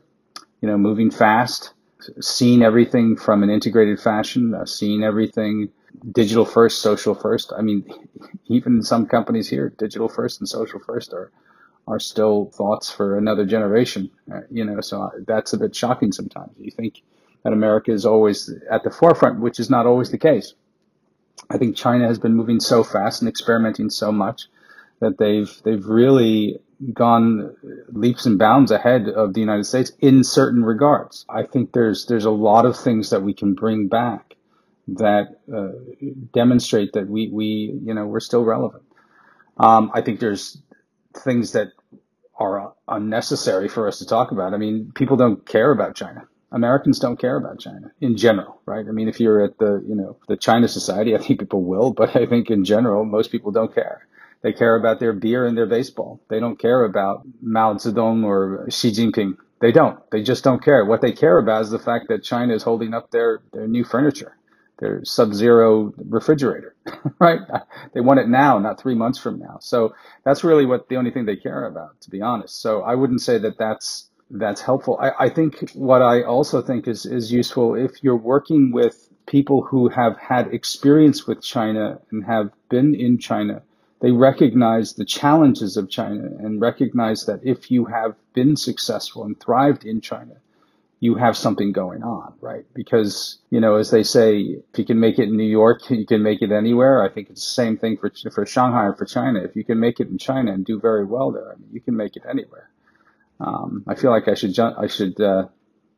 [0.61, 1.73] you know, moving fast,
[2.21, 5.71] seen everything from an integrated fashion, uh, seen everything
[6.13, 7.53] digital first, social first.
[7.57, 7.85] I mean,
[8.47, 11.31] even some companies here, digital first and social first are
[11.87, 14.11] are still thoughts for another generation.
[14.33, 16.53] Uh, you know, so that's a bit shocking sometimes.
[16.59, 17.03] You think
[17.43, 20.55] that America is always at the forefront, which is not always the case.
[21.51, 24.49] I think China has been moving so fast and experimenting so much
[25.01, 26.59] that they've they've really
[26.93, 27.55] gone
[27.89, 31.25] leaps and bounds ahead of the United States in certain regards.
[31.29, 34.35] I think there's there's a lot of things that we can bring back
[34.89, 35.73] that uh,
[36.33, 38.83] demonstrate that we we you know we're still relevant.
[39.59, 40.61] Um, I think there's
[41.17, 41.69] things that
[42.39, 44.55] are unnecessary for us to talk about.
[44.55, 46.27] I mean, people don't care about China.
[46.51, 48.87] Americans don't care about China in general, right?
[48.89, 51.93] I mean, if you're at the, you know, the China Society, I think people will,
[51.93, 54.07] but I think in general, most people don't care.
[54.45, 56.21] They care about their beer and their baseball.
[56.29, 59.39] They don't care about Mao Zedong or Xi Jinping.
[59.63, 59.99] They don't.
[60.11, 60.85] They just don't care.
[60.85, 63.85] What they care about is the fact that China is holding up their, their new
[63.85, 64.37] furniture,
[64.81, 66.77] their sub-zero refrigerator,
[67.19, 67.41] right?
[67.95, 69.57] They want it now, not three months from now.
[69.63, 69.95] So
[70.27, 72.61] that's really what the only thing they care about, to be honest.
[72.61, 74.99] So I wouldn't say that that's that's helpful.
[75.01, 79.63] I, I think what I also think is is useful if you're working with people
[79.63, 83.63] who have had experience with China and have been in China
[84.05, 89.41] they recognize the challenges of China and recognize that if you have been successful and
[89.41, 90.35] thrived in China,
[91.01, 92.67] you have something going on, right?
[92.75, 94.41] Because, you know, as they say,
[94.71, 97.03] if you can make it in New York, you can make it anywhere.
[97.03, 99.43] I think it's the same thing for, for Shanghai or for China.
[99.43, 101.81] If you can make it in China and do very well there, I mean, you
[101.81, 102.69] can make it anywhere.
[103.41, 105.47] Um, I feel like I should, I should, uh,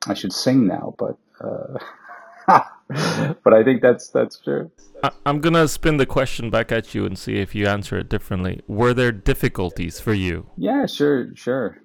[0.07, 2.61] I should sing now, but, uh,
[3.44, 4.70] but I think that's that's true.
[5.03, 8.09] I, am gonna spin the question back at you and see if you answer it
[8.09, 8.62] differently.
[8.66, 10.46] Were there difficulties for you?
[10.57, 11.83] Yeah, sure, sure.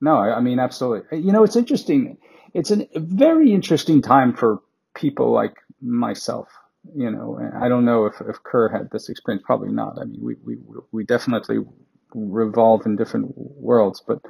[0.00, 1.06] No, I, I mean absolutely.
[1.10, 2.18] Uh, you know, it's interesting.
[2.52, 4.60] It's a very interesting time for
[4.94, 6.48] people like myself.
[6.94, 9.44] You know, I don't know if, if Ker had this experience.
[9.46, 9.98] Probably not.
[10.00, 10.56] I mean, we, we,
[10.92, 11.58] we definitely
[12.14, 14.02] revolve in different worlds.
[14.06, 14.20] But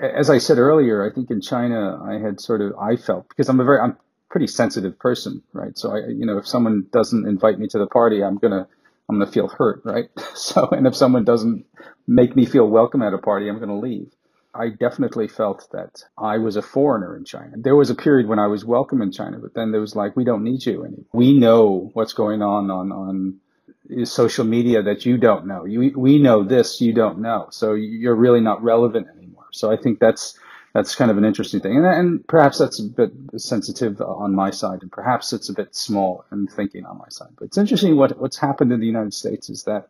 [0.00, 3.48] as I said earlier, I think in China, I had sort of, I felt, because
[3.48, 3.96] I'm a very, I'm
[4.30, 5.76] pretty sensitive person, right?
[5.76, 8.66] So I, you know, if someone doesn't invite me to the party, I'm to,
[9.08, 10.08] I'm to feel hurt, right?
[10.34, 11.66] So, and if someone doesn't
[12.06, 14.10] make me feel welcome at a party, I'm to leave.
[14.54, 17.52] I definitely felt that I was a foreigner in China.
[17.56, 20.16] There was a period when I was welcome in China, but then there was like,
[20.16, 21.04] we don't need you anymore.
[21.12, 25.66] We know what's going on on, on social media that you don't know.
[25.66, 27.48] You, we know this, you don't know.
[27.50, 29.46] So you're really not relevant anymore.
[29.52, 30.38] So I think that's,
[30.72, 31.76] that's kind of an interesting thing.
[31.76, 35.74] And, and perhaps that's a bit sensitive on my side, and perhaps it's a bit
[35.74, 37.30] small in thinking on my side.
[37.36, 39.88] But it's interesting what, what's happened in the United States is that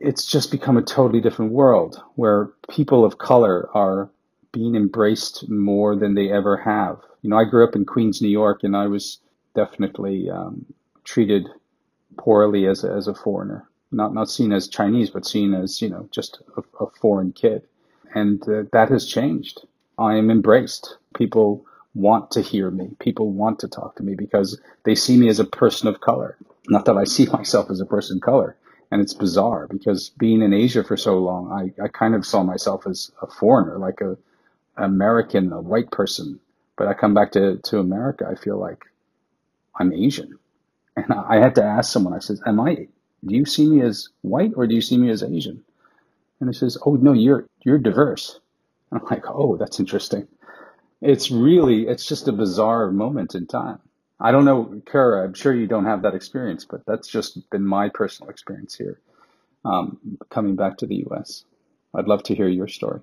[0.00, 4.10] it's just become a totally different world where people of color are
[4.52, 6.98] being embraced more than they ever have.
[7.22, 9.18] You know, I grew up in Queens, New York, and I was
[9.54, 10.66] definitely um,
[11.04, 11.48] treated
[12.18, 13.66] poorly as a, as a foreigner.
[13.90, 17.62] Not not seen as Chinese, but seen as you know just a, a foreign kid,
[18.14, 19.66] and uh, that has changed.
[19.98, 20.96] I am embraced.
[21.14, 22.90] People want to hear me.
[22.98, 26.36] People want to talk to me because they see me as a person of color.
[26.68, 28.56] Not that I see myself as a person of color,
[28.90, 32.42] and it's bizarre because being in Asia for so long, I, I kind of saw
[32.42, 34.16] myself as a foreigner, like a
[34.76, 36.40] American, a white person.
[36.76, 38.84] But I come back to, to America, I feel like
[39.78, 40.38] I'm Asian.
[40.96, 42.74] And I had to ask someone, I said, Am I,
[43.24, 45.64] do you see me as white or do you see me as Asian?
[46.40, 48.40] And he says, Oh, no, you're, you're diverse.
[48.92, 50.28] And I'm like, Oh, that's interesting.
[51.00, 53.80] It's really, it's just a bizarre moment in time.
[54.20, 57.66] I don't know, Kara, I'm sure you don't have that experience, but that's just been
[57.66, 59.00] my personal experience here
[59.64, 59.98] um,
[60.30, 61.44] coming back to the US.
[61.92, 63.00] I'd love to hear your story.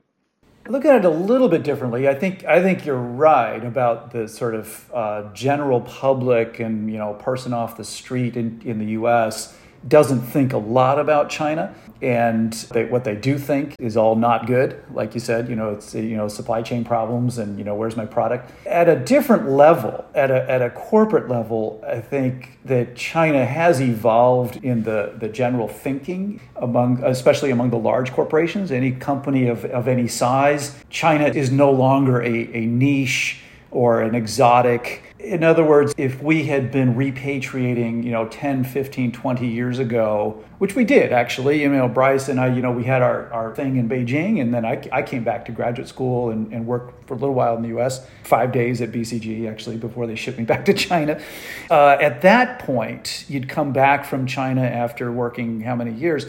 [0.69, 2.07] Look at it a little bit differently.
[2.07, 6.97] I think I think you're right about the sort of uh, general public and you
[6.97, 11.73] know person off the street in, in the U.S doesn't think a lot about China,
[12.01, 14.81] and they, what they do think is all not good.
[14.93, 17.95] Like you said, you know, it's you know supply chain problems, and you know where's
[17.95, 18.51] my product.
[18.65, 23.81] At a different level, at a at a corporate level, I think that China has
[23.81, 28.71] evolved in the the general thinking among, especially among the large corporations.
[28.71, 34.15] Any company of of any size, China is no longer a, a niche or an
[34.15, 35.03] exotic.
[35.19, 40.41] In other words, if we had been repatriating, you know, 10, 15, 20 years ago,
[40.59, 43.53] which we did actually, you know, Bryce and I, you know, we had our, our
[43.53, 47.05] thing in Beijing and then I, I came back to graduate school and, and worked
[47.05, 50.37] for a little while in the US, five days at BCG actually before they shipped
[50.37, 51.21] me back to China.
[51.69, 56.27] Uh, at that point, you'd come back from China after working how many years?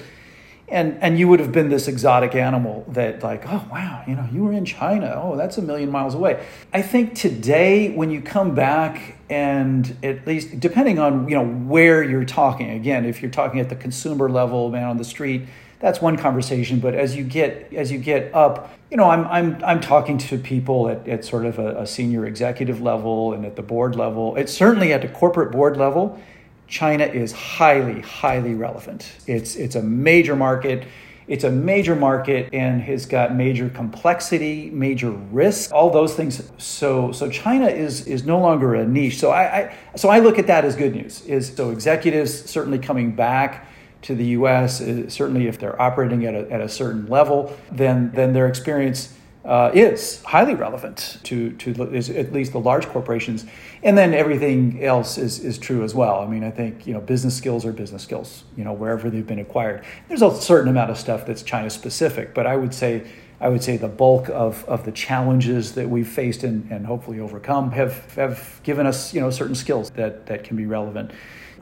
[0.70, 4.26] And and you would have been this exotic animal that like oh wow you know
[4.32, 5.20] you were in china.
[5.22, 6.46] Oh that's a million miles away.
[6.72, 12.02] I think today when you come back and at least depending on you know where
[12.02, 15.42] you're talking again if you're talking at the consumer level man on the street
[15.80, 16.78] that's one conversation.
[16.78, 20.38] But as you get as you get up you know i'm i'm, I'm talking to
[20.38, 24.36] people at, at sort of a, a senior executive level and at the board level.
[24.36, 26.20] It's certainly at the corporate board level
[26.70, 29.12] China is highly, highly relevant.
[29.26, 30.86] It's, it's a major market.
[31.26, 36.48] It's a major market and has got major complexity, major risk, all those things.
[36.58, 39.18] So, so China is, is no longer a niche.
[39.18, 41.24] So I, I, so I look at that as good news.
[41.26, 43.66] Is so executives certainly coming back
[44.02, 44.80] to the U.S.
[44.80, 49.14] Uh, certainly, if they're operating at a, at a certain level, then then their experience
[49.44, 53.46] uh, is highly relevant to, to at least the large corporations.
[53.82, 56.20] And then everything else is, is true as well.
[56.20, 59.26] I mean, I think, you know, business skills are business skills, you know, wherever they've
[59.26, 59.84] been acquired.
[60.08, 63.06] There's a certain amount of stuff that's China specific, but I would say,
[63.40, 67.20] I would say the bulk of, of the challenges that we've faced and, and hopefully
[67.20, 71.12] overcome have, have given us, you know, certain skills that, that can be relevant.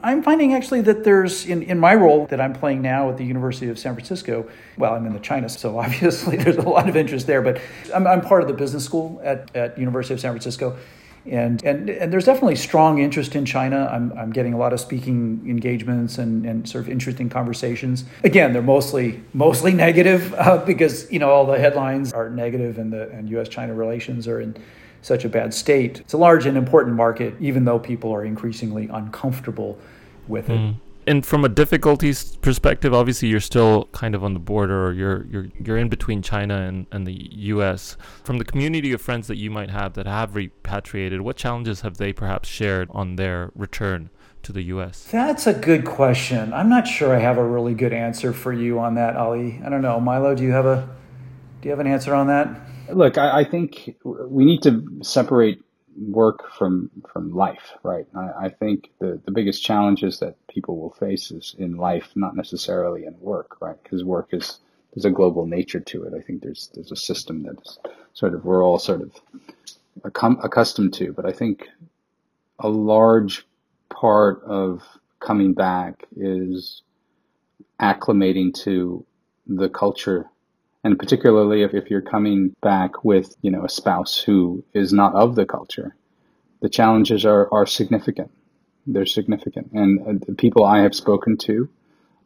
[0.01, 3.25] I'm finding actually that there's, in, in my role that I'm playing now at the
[3.25, 6.95] University of San Francisco, well, I'm in the China, so obviously there's a lot of
[6.95, 7.61] interest there, but
[7.93, 10.77] I'm, I'm part of the business school at, at University of San Francisco.
[11.25, 13.89] And, and, and there's definitely strong interest in China.
[13.91, 18.05] I'm, I'm getting a lot of speaking engagements and, and sort of interesting conversations.
[18.23, 22.91] Again, they're mostly mostly negative uh, because you know all the headlines are negative and
[22.91, 24.55] the and U.S.-China relations are in
[25.01, 25.99] such a bad state.
[25.99, 29.77] It's a large and important market, even though people are increasingly uncomfortable
[30.27, 30.59] with it.
[30.59, 30.75] Mm.
[31.07, 35.25] And from a difficulties perspective, obviously you're still kind of on the border, or you're
[35.25, 37.97] you're you're in between China and, and the U.S.
[38.23, 41.97] From the community of friends that you might have that have repatriated, what challenges have
[41.97, 44.09] they perhaps shared on their return?
[44.41, 45.05] to the US?
[45.11, 46.53] That's a good question.
[46.53, 49.61] I'm not sure I have a really good answer for you on that, Ali.
[49.65, 49.99] I don't know.
[49.99, 50.87] Milo, do you have a
[51.61, 52.47] do you have an answer on that?
[52.91, 55.61] Look, I, I think we need to separate
[55.97, 58.07] work from from life, right?
[58.15, 62.35] I, I think the, the biggest challenges that people will face is in life, not
[62.35, 63.81] necessarily in work, right?
[63.83, 64.59] Because work is
[64.93, 66.13] there's a global nature to it.
[66.13, 67.79] I think there's there's a system that's
[68.13, 69.11] sort of we're all sort of
[70.03, 71.67] accustomed to, but I think
[72.59, 73.45] a large
[73.89, 74.83] part of
[75.19, 76.83] coming back is
[77.81, 79.05] acclimating to
[79.47, 80.29] the culture
[80.83, 85.13] and particularly if, if you're coming back with you know a spouse who is not
[85.13, 85.95] of the culture
[86.61, 88.31] the challenges are, are significant.
[88.85, 89.71] They're significant.
[89.73, 91.69] And uh, the people i have spoken to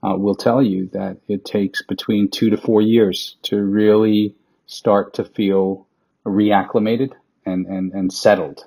[0.03, 4.35] uh, will tell you that it takes between two to four years to really
[4.65, 5.87] start to feel
[6.25, 7.11] reacclimated
[7.45, 8.65] and, and, and settled.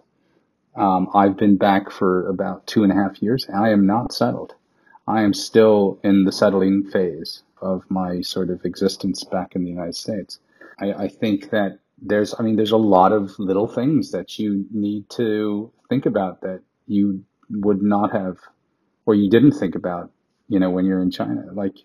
[0.75, 3.47] Um, i've been back for about two and a half years.
[3.49, 4.55] And i am not settled
[5.07, 9.71] i am still in the settling phase of my sort of existence back in the
[9.71, 10.39] United States.
[10.79, 14.67] I, I think that there's, I mean, there's a lot of little things that you
[14.71, 18.37] need to think about that you would not have,
[19.07, 20.11] or you didn't think about,
[20.49, 21.45] you know, when you're in China.
[21.53, 21.77] Like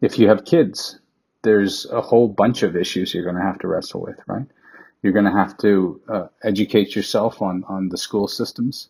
[0.00, 0.98] if you have kids,
[1.42, 4.46] there's a whole bunch of issues you're going to have to wrestle with, right?
[5.02, 8.88] You're going to have to uh, educate yourself on, on the school systems.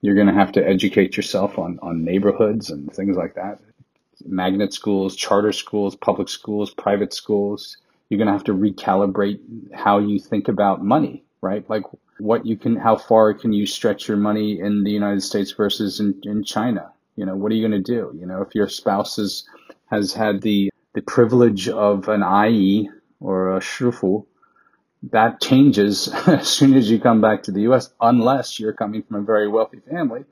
[0.00, 3.60] You're going to have to educate yourself on, on neighborhoods and things like that
[4.24, 7.76] magnet schools, charter schools, public schools, private schools.
[8.08, 9.40] You're going to have to recalibrate
[9.74, 11.68] how you think about money, right?
[11.68, 11.82] Like
[12.18, 16.00] what you can, how far can you stretch your money in the United States versus
[16.00, 16.90] in, in China?
[17.16, 18.16] You know, what are you going to do?
[18.18, 19.48] You know, if your spouse is,
[19.90, 22.88] has had the, the privilege of an ayi
[23.20, 24.24] or a shifu,
[25.10, 29.16] that changes as soon as you come back to the U.S., unless you're coming from
[29.16, 30.24] a very wealthy family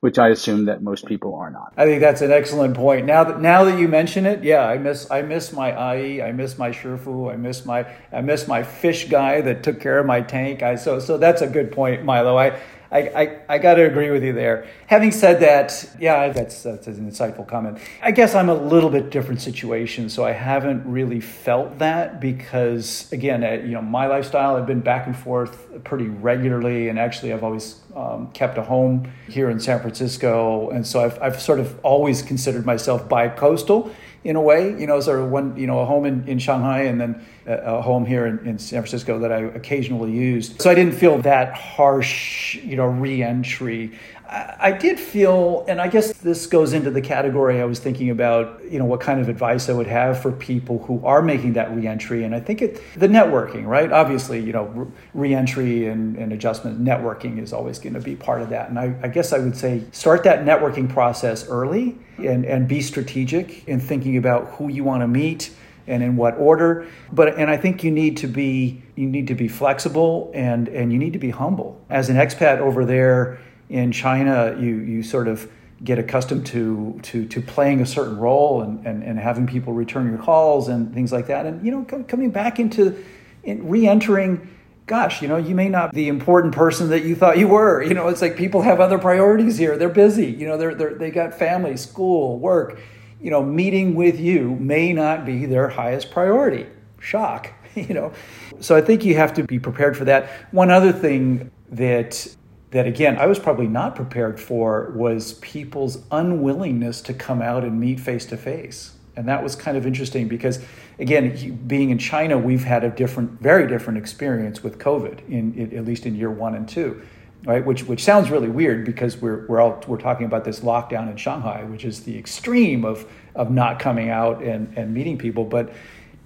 [0.00, 1.74] which I assume that most people are not.
[1.76, 3.04] I think that's an excellent point.
[3.04, 6.32] Now that now that you mention it, yeah, I miss I miss my ayi, I
[6.32, 10.06] miss my Shifu, I miss my I miss my fish guy that took care of
[10.06, 10.62] my tank.
[10.62, 12.38] I so so that's a good point, Milo.
[12.38, 12.58] I
[12.92, 14.66] I, I, I got to agree with you there.
[14.88, 17.78] Having said that, yeah, that's, that's an insightful comment.
[18.02, 23.10] I guess I'm a little bit different situation, so I haven't really felt that because,
[23.12, 27.32] again, uh, you know, my lifestyle, I've been back and forth pretty regularly, and actually,
[27.32, 31.60] I've always um, kept a home here in San Francisco, and so I've, I've sort
[31.60, 35.78] of always considered myself bi-coastal in a way, you know, sort of one, you know,
[35.78, 39.32] a home in, in Shanghai and then a, home here in, in, San Francisco that
[39.32, 40.60] I occasionally used.
[40.60, 43.92] So I didn't feel that harsh, you know, reentry.
[44.32, 48.62] I did feel, and I guess this goes into the category I was thinking about,
[48.62, 51.74] you know, what kind of advice I would have for people who are making that
[51.74, 52.22] reentry.
[52.22, 53.90] And I think it, the networking, right?
[53.90, 58.50] Obviously, you know, reentry and, and adjustment networking is always going to be part of
[58.50, 58.68] that.
[58.68, 62.82] And I, I guess I would say start that networking process early and, and be
[62.82, 65.52] strategic in thinking about who you want to meet
[65.88, 66.86] and in what order.
[67.10, 70.92] But and I think you need to be you need to be flexible and and
[70.92, 71.80] you need to be humble.
[71.90, 73.40] As an expat over there
[73.70, 75.50] in China, you you sort of
[75.82, 80.08] get accustomed to to to playing a certain role and and, and having people return
[80.10, 81.46] your calls and things like that.
[81.46, 83.02] And you know, coming back into
[83.44, 84.48] in, re-entering
[84.86, 87.80] gosh, you know, you may not be the important person that you thought you were.
[87.80, 89.78] You know, it's like people have other priorities here.
[89.78, 90.26] They're busy.
[90.26, 92.80] You know, they're, they're they got family, school, work.
[93.20, 96.66] You know, meeting with you may not be their highest priority.
[97.00, 97.52] Shock.
[97.76, 98.12] You know,
[98.58, 100.28] so I think you have to be prepared for that.
[100.50, 102.26] One other thing that
[102.70, 107.80] that again I was probably not prepared for was people's unwillingness to come out and
[107.80, 108.92] meet face to face.
[109.16, 110.60] And that was kind of interesting because
[110.98, 115.84] again, being in China, we've had a different, very different experience with COVID in, at
[115.84, 117.02] least in year one and two.
[117.46, 121.10] Right, which which sounds really weird because we're we're all we're talking about this lockdown
[121.10, 125.46] in Shanghai, which is the extreme of of not coming out and, and meeting people.
[125.46, 125.68] But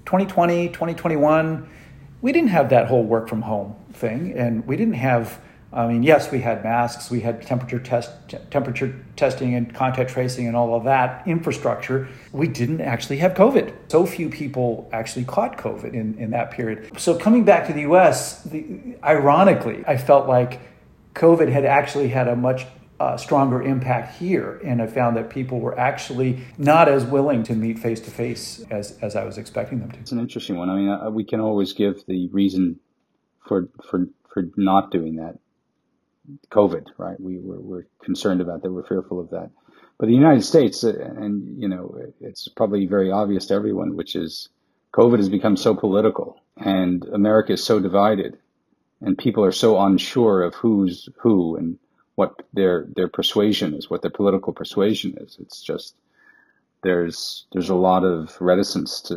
[0.07, 1.69] 2020, 2021,
[2.21, 5.41] we didn't have that whole work from home thing, and we didn't have
[5.75, 8.13] I mean, yes, we had masks, we had temperature test,
[8.51, 12.09] temperature testing, and contact tracing, and all of that infrastructure.
[12.31, 13.75] We didn't actually have COVID.
[13.89, 17.01] So few people actually caught COVID in, in that period.
[17.01, 20.61] So coming back to the U.S., the, ironically, I felt like
[21.15, 22.67] COVID had actually had a much
[23.01, 27.55] uh, stronger impact here, and I found that people were actually not as willing to
[27.55, 29.99] meet face to face as as I was expecting them to.
[29.99, 30.71] It's an interesting one.
[30.71, 32.79] I mean, uh, we can always give the reason
[33.45, 35.39] for for for not doing that
[36.51, 37.21] COVID, right?
[37.21, 38.73] We were, we're concerned about that.
[38.73, 39.51] We're fearful of that.
[39.99, 44.17] But the United States, uh, and you know, it's probably very obvious to everyone, which
[44.17, 44.49] is
[44.93, 48.39] COVID has become so political, and America is so divided,
[49.01, 51.79] and people are so unsure of who's who and
[52.17, 55.37] what their their persuasion is, what their political persuasion is.
[55.41, 55.95] It's just
[56.83, 59.17] there's there's a lot of reticence to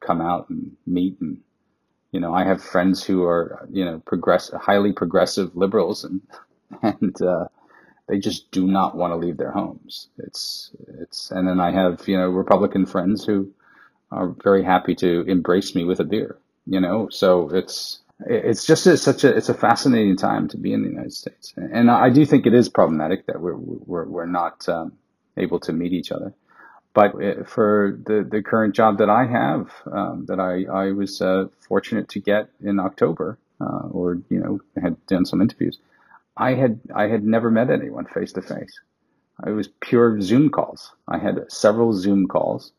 [0.00, 1.38] come out and meet and
[2.12, 6.20] You know, I have friends who are, you know, progress, highly progressive liberals and,
[6.82, 7.46] and, uh,
[8.08, 10.08] they just do not want to leave their homes.
[10.18, 13.52] It's, it's, and then I have, you know, Republican friends who
[14.12, 18.86] are very happy to embrace me with a beer, you know, so it's, it's just
[18.86, 21.52] a, such a, it's a fascinating time to be in the United States.
[21.56, 24.92] And I do think it is problematic that we're, we're, we're not, um,
[25.36, 26.32] able to meet each other.
[26.94, 31.20] But uh, for the, the current job that I have, um, that I, I was
[31.20, 35.78] uh, fortunate to get in October, uh, or you know, had done some interviews,
[36.36, 38.80] I had I had never met anyone face to face.
[39.46, 40.92] It was pure Zoom calls.
[41.08, 42.72] I had several Zoom calls,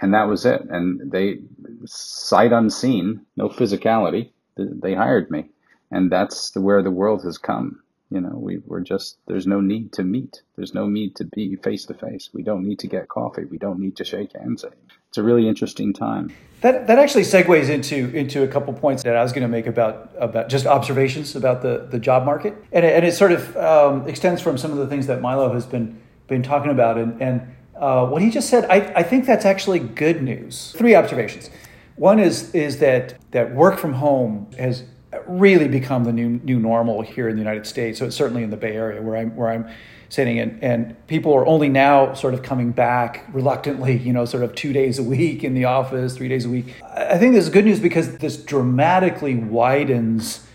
[0.00, 0.62] and that was it.
[0.68, 1.40] And they,
[1.86, 5.46] sight unseen, no physicality, they hired me,
[5.90, 7.80] and that's where the world has come.
[8.08, 10.42] You know, we, we're just, there's no need to meet.
[10.54, 12.30] There's no need to be face to face.
[12.32, 13.44] We don't need to get coffee.
[13.44, 14.64] We don't need to shake hands.
[15.08, 16.32] It's a really interesting time.
[16.60, 19.66] That, that actually segues into, into a couple points that I was going to make
[19.66, 22.54] about, about just observations about the, the job market.
[22.70, 25.52] And it, and it sort of um, extends from some of the things that Milo
[25.52, 26.98] has been, been talking about.
[26.98, 30.72] And, and uh, what he just said, I, I think that's actually good news.
[30.76, 31.50] Three observations.
[31.96, 34.84] One is, is that, that work from home has
[35.28, 37.98] really become the new new normal here in the United States.
[37.98, 39.68] So it's certainly in the Bay Area where I'm where I'm
[40.08, 43.96] sitting, and and people are only now sort of coming back reluctantly.
[43.96, 46.74] You know, sort of two days a week in the office, three days a week.
[46.84, 50.46] I think this is good news because this dramatically widens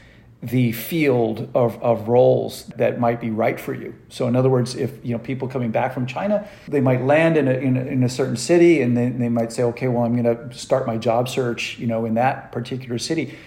[0.43, 3.93] the field of, of roles that might be right for you.
[4.09, 7.38] So in other words, if you know people coming back from China, they might land
[7.38, 10.03] in a, in a, in a certain city and then they might say, okay, well,
[10.03, 13.38] I'm going to start my job search, you know, in that particular city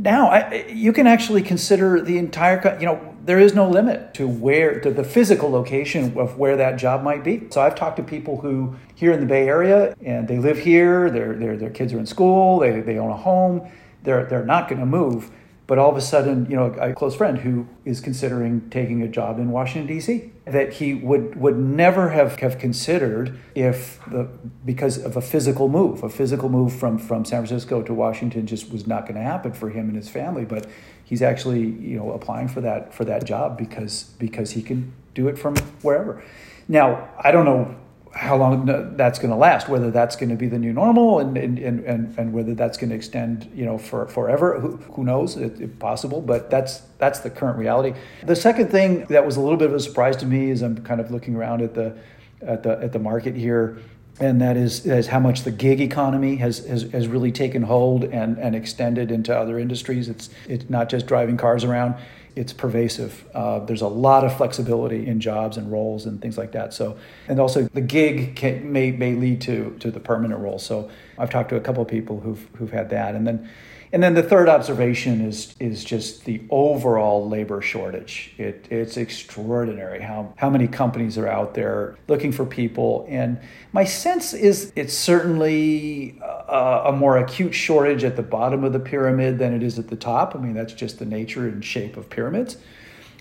[0.00, 4.26] now I, you can actually consider the entire you know there is no limit to
[4.26, 7.46] where to the physical location of where that job might be.
[7.50, 11.10] So i've talked to people who here in the bay area and they live here
[11.10, 13.70] their, their, their kids are in school they, they own a home
[14.02, 15.30] they're, they're not going to move
[15.70, 19.06] but all of a sudden, you know, a close friend who is considering taking a
[19.06, 20.32] job in Washington D.C.
[20.44, 24.28] that he would would never have, have considered if the
[24.64, 28.72] because of a physical move, a physical move from from San Francisco to Washington just
[28.72, 30.44] was not going to happen for him and his family.
[30.44, 30.68] But
[31.04, 35.28] he's actually you know applying for that for that job because because he can do
[35.28, 36.20] it from wherever.
[36.66, 37.76] Now I don't know
[38.12, 41.36] how long that's going to last, whether that's going to be the new normal and,
[41.36, 45.36] and, and, and whether that's going to extend, you know, for forever, who, who knows,
[45.36, 47.96] it, it, possible, but that's, that's the current reality.
[48.24, 50.82] The second thing that was a little bit of a surprise to me is I'm
[50.82, 51.96] kind of looking around at the,
[52.42, 53.78] at the, at the market here
[54.18, 58.04] and that is, is how much the gig economy has, has, has really taken hold
[58.04, 60.10] and, and extended into other industries.
[60.10, 61.94] It's, it's not just driving cars around
[62.36, 63.24] it's pervasive.
[63.34, 66.72] Uh, there's a lot of flexibility in jobs and roles and things like that.
[66.72, 66.96] So,
[67.28, 70.58] and also the gig can, may may lead to to the permanent role.
[70.58, 73.48] So, I've talked to a couple of people who've who've had that, and then
[73.92, 78.32] and then the third observation is is just the overall labor shortage.
[78.38, 83.04] It, it's extraordinary how, how many companies are out there looking for people.
[83.08, 83.40] And
[83.72, 88.80] my sense is it's certainly a, a more acute shortage at the bottom of the
[88.80, 90.36] pyramid than it is at the top.
[90.36, 92.56] I mean, that's just the nature and shape of pyramids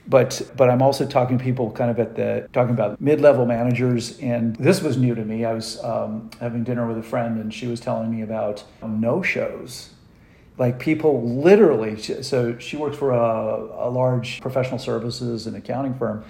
[0.08, 4.18] but but I'm also talking to people kind of at the talking about mid-level managers,
[4.20, 5.46] and this was new to me.
[5.46, 9.92] I was um, having dinner with a friend, and she was telling me about no-shows
[10.60, 16.24] like people literally so she works for a, a, large professional services and accounting firm.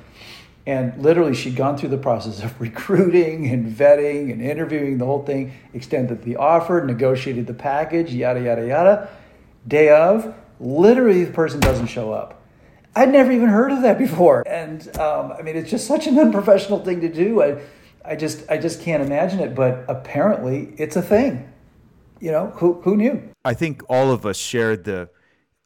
[0.67, 5.25] And literally she'd gone through the process of recruiting and vetting and interviewing the whole
[5.25, 9.09] thing extended the offer negotiated the package yada yada yada.
[9.67, 12.39] Day of literally the person doesn't show up.
[12.95, 14.47] I'd never even heard of that before.
[14.47, 17.41] And um, i mean it's just such an unprofessional thing to do.
[17.41, 17.61] I,
[18.05, 19.55] I just i just can't imagine it.
[19.55, 21.48] But apparently it's a thing
[22.19, 23.29] you know, who, who knew?
[23.45, 25.09] I think all of us shared the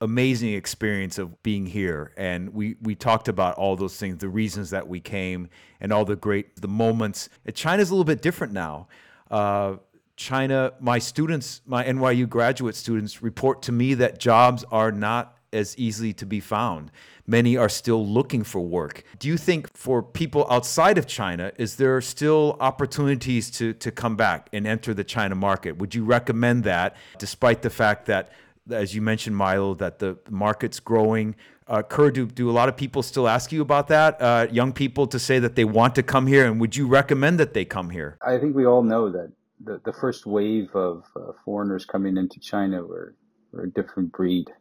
[0.03, 4.69] amazing experience of being here and we we talked about all those things the reasons
[4.69, 5.47] that we came
[5.79, 8.85] and all the great the moments china's a little bit different now
[9.31, 9.77] uh,
[10.17, 15.77] china my students my nyu graduate students report to me that jobs are not as
[15.77, 16.91] easily to be found
[17.27, 19.03] many are still looking for work.
[19.19, 24.15] Do you think for people outside of China, is there still opportunities to, to come
[24.15, 25.77] back and enter the China market?
[25.77, 28.31] Would you recommend that, despite the fact that,
[28.69, 31.35] as you mentioned, Milo, that the market's growing?
[31.65, 34.21] Uh, Ker, do, do a lot of people still ask you about that?
[34.21, 37.39] Uh, young people to say that they want to come here, and would you recommend
[37.39, 38.17] that they come here?
[38.25, 39.31] I think we all know that
[39.63, 43.15] the, the first wave of uh, foreigners coming into China were,
[43.53, 44.51] were a different breed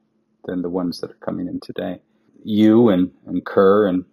[0.45, 2.01] than the ones that are coming in today.
[2.45, 4.05] You and, and Ker and,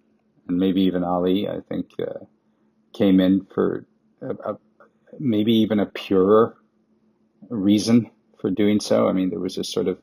[0.48, 2.26] and maybe even Ali, I think, uh,
[2.94, 3.86] came in for
[4.22, 4.58] a, a,
[5.20, 6.56] maybe even a purer
[7.50, 8.10] reason
[8.40, 9.08] for doing so.
[9.08, 10.00] I mean, there was a sort of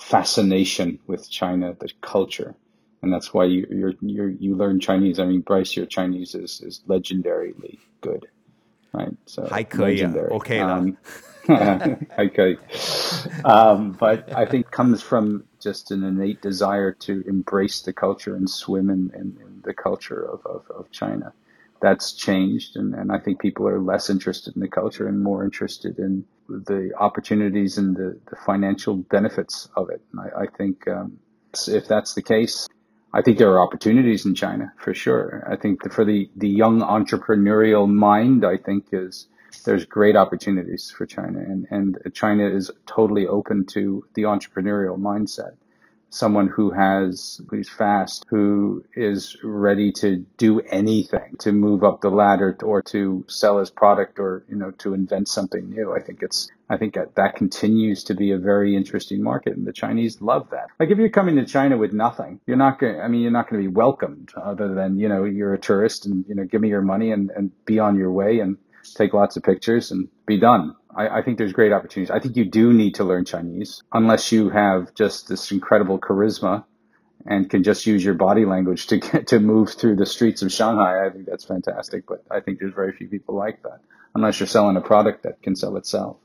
[0.00, 2.54] fascination with China, the culture,
[3.02, 5.18] and that's why you you're, you're, you learn Chinese.
[5.18, 8.26] I mean, Bryce, your Chinese is is legendarily good,
[8.92, 9.16] right?
[9.26, 9.48] So
[10.00, 10.32] legendary.
[10.32, 10.98] okay, um,
[13.44, 18.48] um, but I think comes from just an innate desire to embrace the culture and
[18.48, 21.32] swim in, in, in the culture of, of, of China.
[21.80, 25.44] That's changed, and, and I think people are less interested in the culture and more
[25.44, 30.02] interested in the opportunities and the, the financial benefits of it.
[30.18, 31.18] I, I think um,
[31.68, 32.68] if that's the case,
[33.12, 35.46] I think there are opportunities in China for sure.
[35.50, 39.28] I think for the, the young entrepreneurial mind, I think is
[39.64, 45.56] there's great opportunities for China, and, and China is totally open to the entrepreneurial mindset.
[46.10, 52.08] Someone who has, who's fast, who is ready to do anything to move up the
[52.08, 55.94] ladder or to sell his product or, you know, to invent something new.
[55.94, 59.66] I think it's, I think that, that continues to be a very interesting market and
[59.66, 60.68] the Chinese love that.
[60.80, 63.30] Like if you're coming to China with nothing, you're not going to, I mean, you're
[63.30, 66.44] not going to be welcomed other than, you know, you're a tourist and, you know,
[66.44, 68.56] give me your money and, and be on your way and
[68.96, 70.74] take lots of pictures and be done.
[70.94, 72.10] I, I, think there's great opportunities.
[72.10, 76.64] I think you do need to learn Chinese unless you have just this incredible charisma
[77.26, 80.52] and can just use your body language to get to move through the streets of
[80.52, 81.06] Shanghai.
[81.06, 83.80] I think that's fantastic, but I think there's very few people like that
[84.14, 86.16] unless you're selling a product that can sell itself.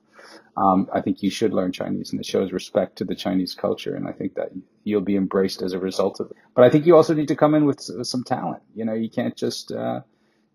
[0.56, 3.96] Um, I think you should learn Chinese and it shows respect to the Chinese culture.
[3.96, 4.50] And I think that
[4.84, 6.38] you'll be embraced as a result of it.
[6.56, 8.62] But I think you also need to come in with, some talent.
[8.76, 10.02] You know, you can't just, uh,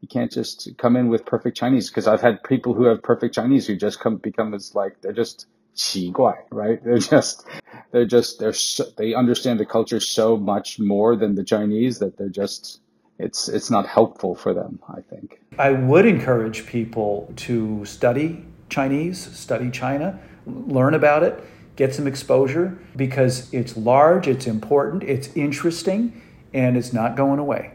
[0.00, 3.34] you can't just come in with perfect Chinese because I've had people who have perfect
[3.34, 6.82] Chinese who just come become as like they're just 奇怪, right?
[6.84, 7.46] They're just
[7.92, 12.16] they're just they're so, they understand the culture so much more than the Chinese that
[12.16, 12.80] they're just
[13.18, 14.80] it's it's not helpful for them.
[14.88, 15.40] I think.
[15.58, 21.42] I would encourage people to study Chinese, study China, learn about it,
[21.76, 26.20] get some exposure because it's large, it's important, it's interesting,
[26.52, 27.72] and it's not going away.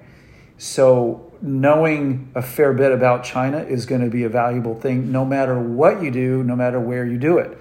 [0.64, 5.26] So knowing a fair bit about China is going to be a valuable thing no
[5.26, 7.57] matter what you do, no matter where you do it.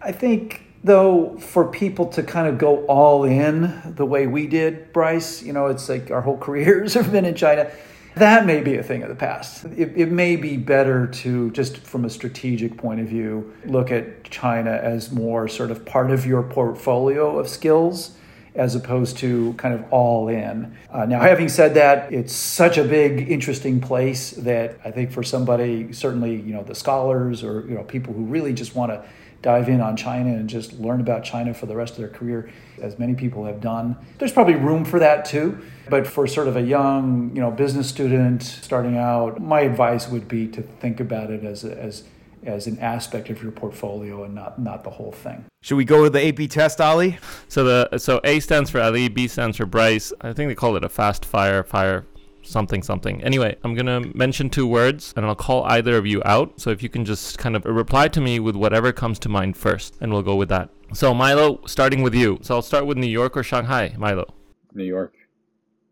[0.00, 4.92] I think, though, for people to kind of go all in the way we did,
[4.92, 7.68] Bryce, you know, it's like our whole careers have been in China.
[8.14, 9.64] That may be a thing of the past.
[9.64, 14.22] It, it may be better to, just from a strategic point of view, look at
[14.22, 18.16] China as more sort of part of your portfolio of skills
[18.58, 20.76] as opposed to kind of all in.
[20.90, 25.22] Uh, now, having said that, it's such a big, interesting place that I think for
[25.22, 29.08] somebody, certainly, you know, the scholars or, you know, people who really just want to
[29.42, 32.50] dive in on China and just learn about China for the rest of their career,
[32.82, 33.96] as many people have done.
[34.18, 35.56] There's probably room for that too.
[35.88, 40.26] But for sort of a young, you know, business student starting out, my advice would
[40.26, 42.02] be to think about it as, as
[42.44, 45.44] as an aspect of your portfolio and not not the whole thing.
[45.62, 47.18] Should we go with the AB test, Ali?
[47.48, 50.12] So the so A stands for Ali, B stands for Bryce.
[50.20, 52.04] I think they call it a fast fire fire
[52.42, 53.22] something something.
[53.22, 56.60] Anyway, I'm gonna mention two words and I'll call either of you out.
[56.60, 59.56] So if you can just kind of reply to me with whatever comes to mind
[59.56, 60.70] first, and we'll go with that.
[60.94, 62.38] So Milo, starting with you.
[62.42, 64.34] So I'll start with New York or Shanghai, Milo.
[64.74, 65.17] New York.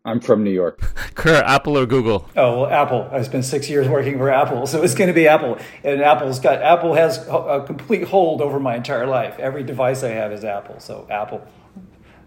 [0.06, 0.80] I'm from New York.
[1.16, 2.30] Ker, Apple or Google?
[2.36, 3.08] Oh well, Apple.
[3.10, 5.58] I spent six years working for Apple, so it's going to be Apple.
[5.82, 9.36] And Apple's got Apple has a complete hold over my entire life.
[9.40, 11.44] Every device I have is Apple, so Apple.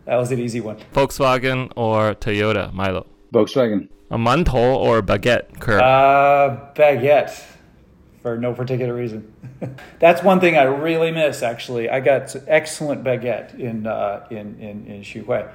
[0.06, 0.78] That was an easy one.
[0.94, 3.08] Volkswagen or Toyota, Milo?
[3.34, 3.88] Volkswagen.
[4.12, 5.80] A mantou or baguette, Ker?
[5.80, 7.46] Uh, baguette,
[8.22, 9.34] for no particular reason.
[10.00, 11.42] That's one thing I really miss.
[11.44, 15.50] Actually, I got excellent baguette in uh, in in in Xuhui.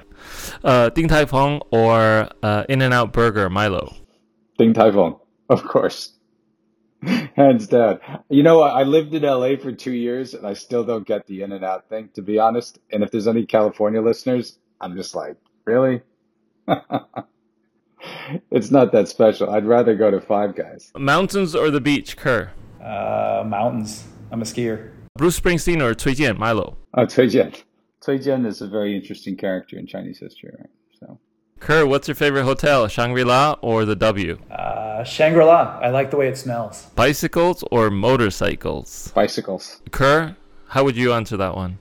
[0.63, 3.95] Uh, Din Tai Fung or uh, In and Out Burger, Milo?
[4.57, 6.13] Ding Tai Fung, of course.
[7.35, 7.99] Hands down.
[8.29, 11.43] You know, I lived in LA for two years and I still don't get the
[11.43, 12.79] in and out thing, to be honest.
[12.91, 15.35] And if there's any California listeners, I'm just like,
[15.65, 16.01] really?
[18.51, 19.49] it's not that special.
[19.49, 20.91] I'd rather go to Five Guys.
[20.97, 22.51] Mountains or the beach, Ker?
[22.81, 24.05] Uh, mountains.
[24.31, 24.91] I'm a skier.
[25.17, 26.77] Bruce Springsteen or Cui Jian, Milo?
[26.93, 27.55] Oh, Cui Jian.
[28.03, 30.69] Cui Jian is a very interesting character in Chinese history, right?
[30.99, 31.19] So.
[31.59, 34.37] Ker, what's your favorite hotel, Shangri-La or the W?
[34.51, 35.79] Uh, Shangri-La.
[35.81, 36.87] I like the way it smells.
[36.95, 39.11] Bicycles or motorcycles?
[39.15, 39.81] Bicycles.
[39.91, 40.35] Ker,
[40.67, 41.77] how would you answer that one?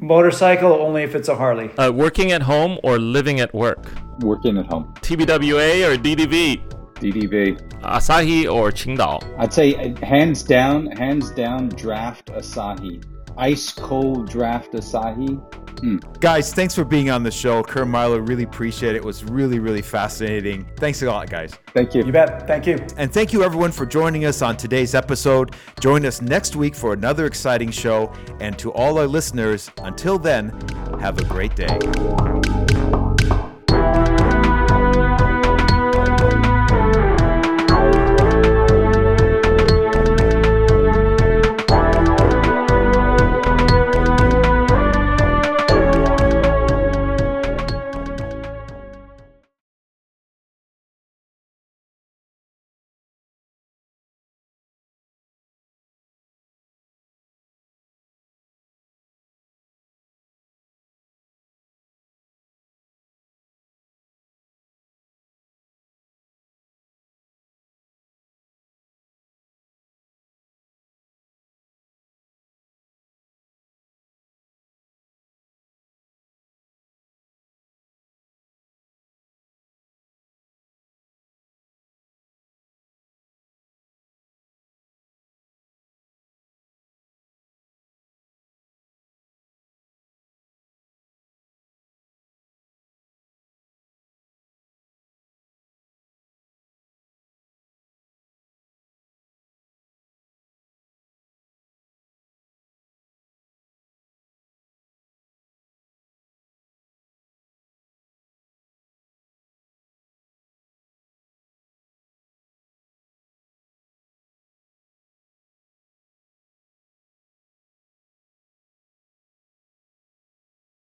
[0.00, 1.70] Motorcycle only if it's a Harley.
[1.76, 3.84] Uh, working at home or living at work?
[4.20, 4.94] Working at home.
[5.02, 6.62] TBWA or DDB?
[6.94, 7.60] DDB.
[7.82, 9.38] Asahi or Qingdao?
[9.38, 13.04] I'd say uh, hands down, hands down, draft Asahi.
[13.36, 15.40] Ice cold draft Asahi.
[15.80, 15.96] Hmm.
[16.20, 17.62] Guys, thanks for being on the show.
[17.62, 18.98] Ker Milo, really appreciate it.
[18.98, 20.68] It was really, really fascinating.
[20.76, 21.54] Thanks a lot, guys.
[21.72, 22.04] Thank you.
[22.04, 22.46] You bet.
[22.46, 22.78] Thank you.
[22.98, 25.56] And thank you everyone for joining us on today's episode.
[25.80, 28.12] Join us next week for another exciting show.
[28.40, 30.50] And to all our listeners, until then,
[31.00, 32.79] have a great day.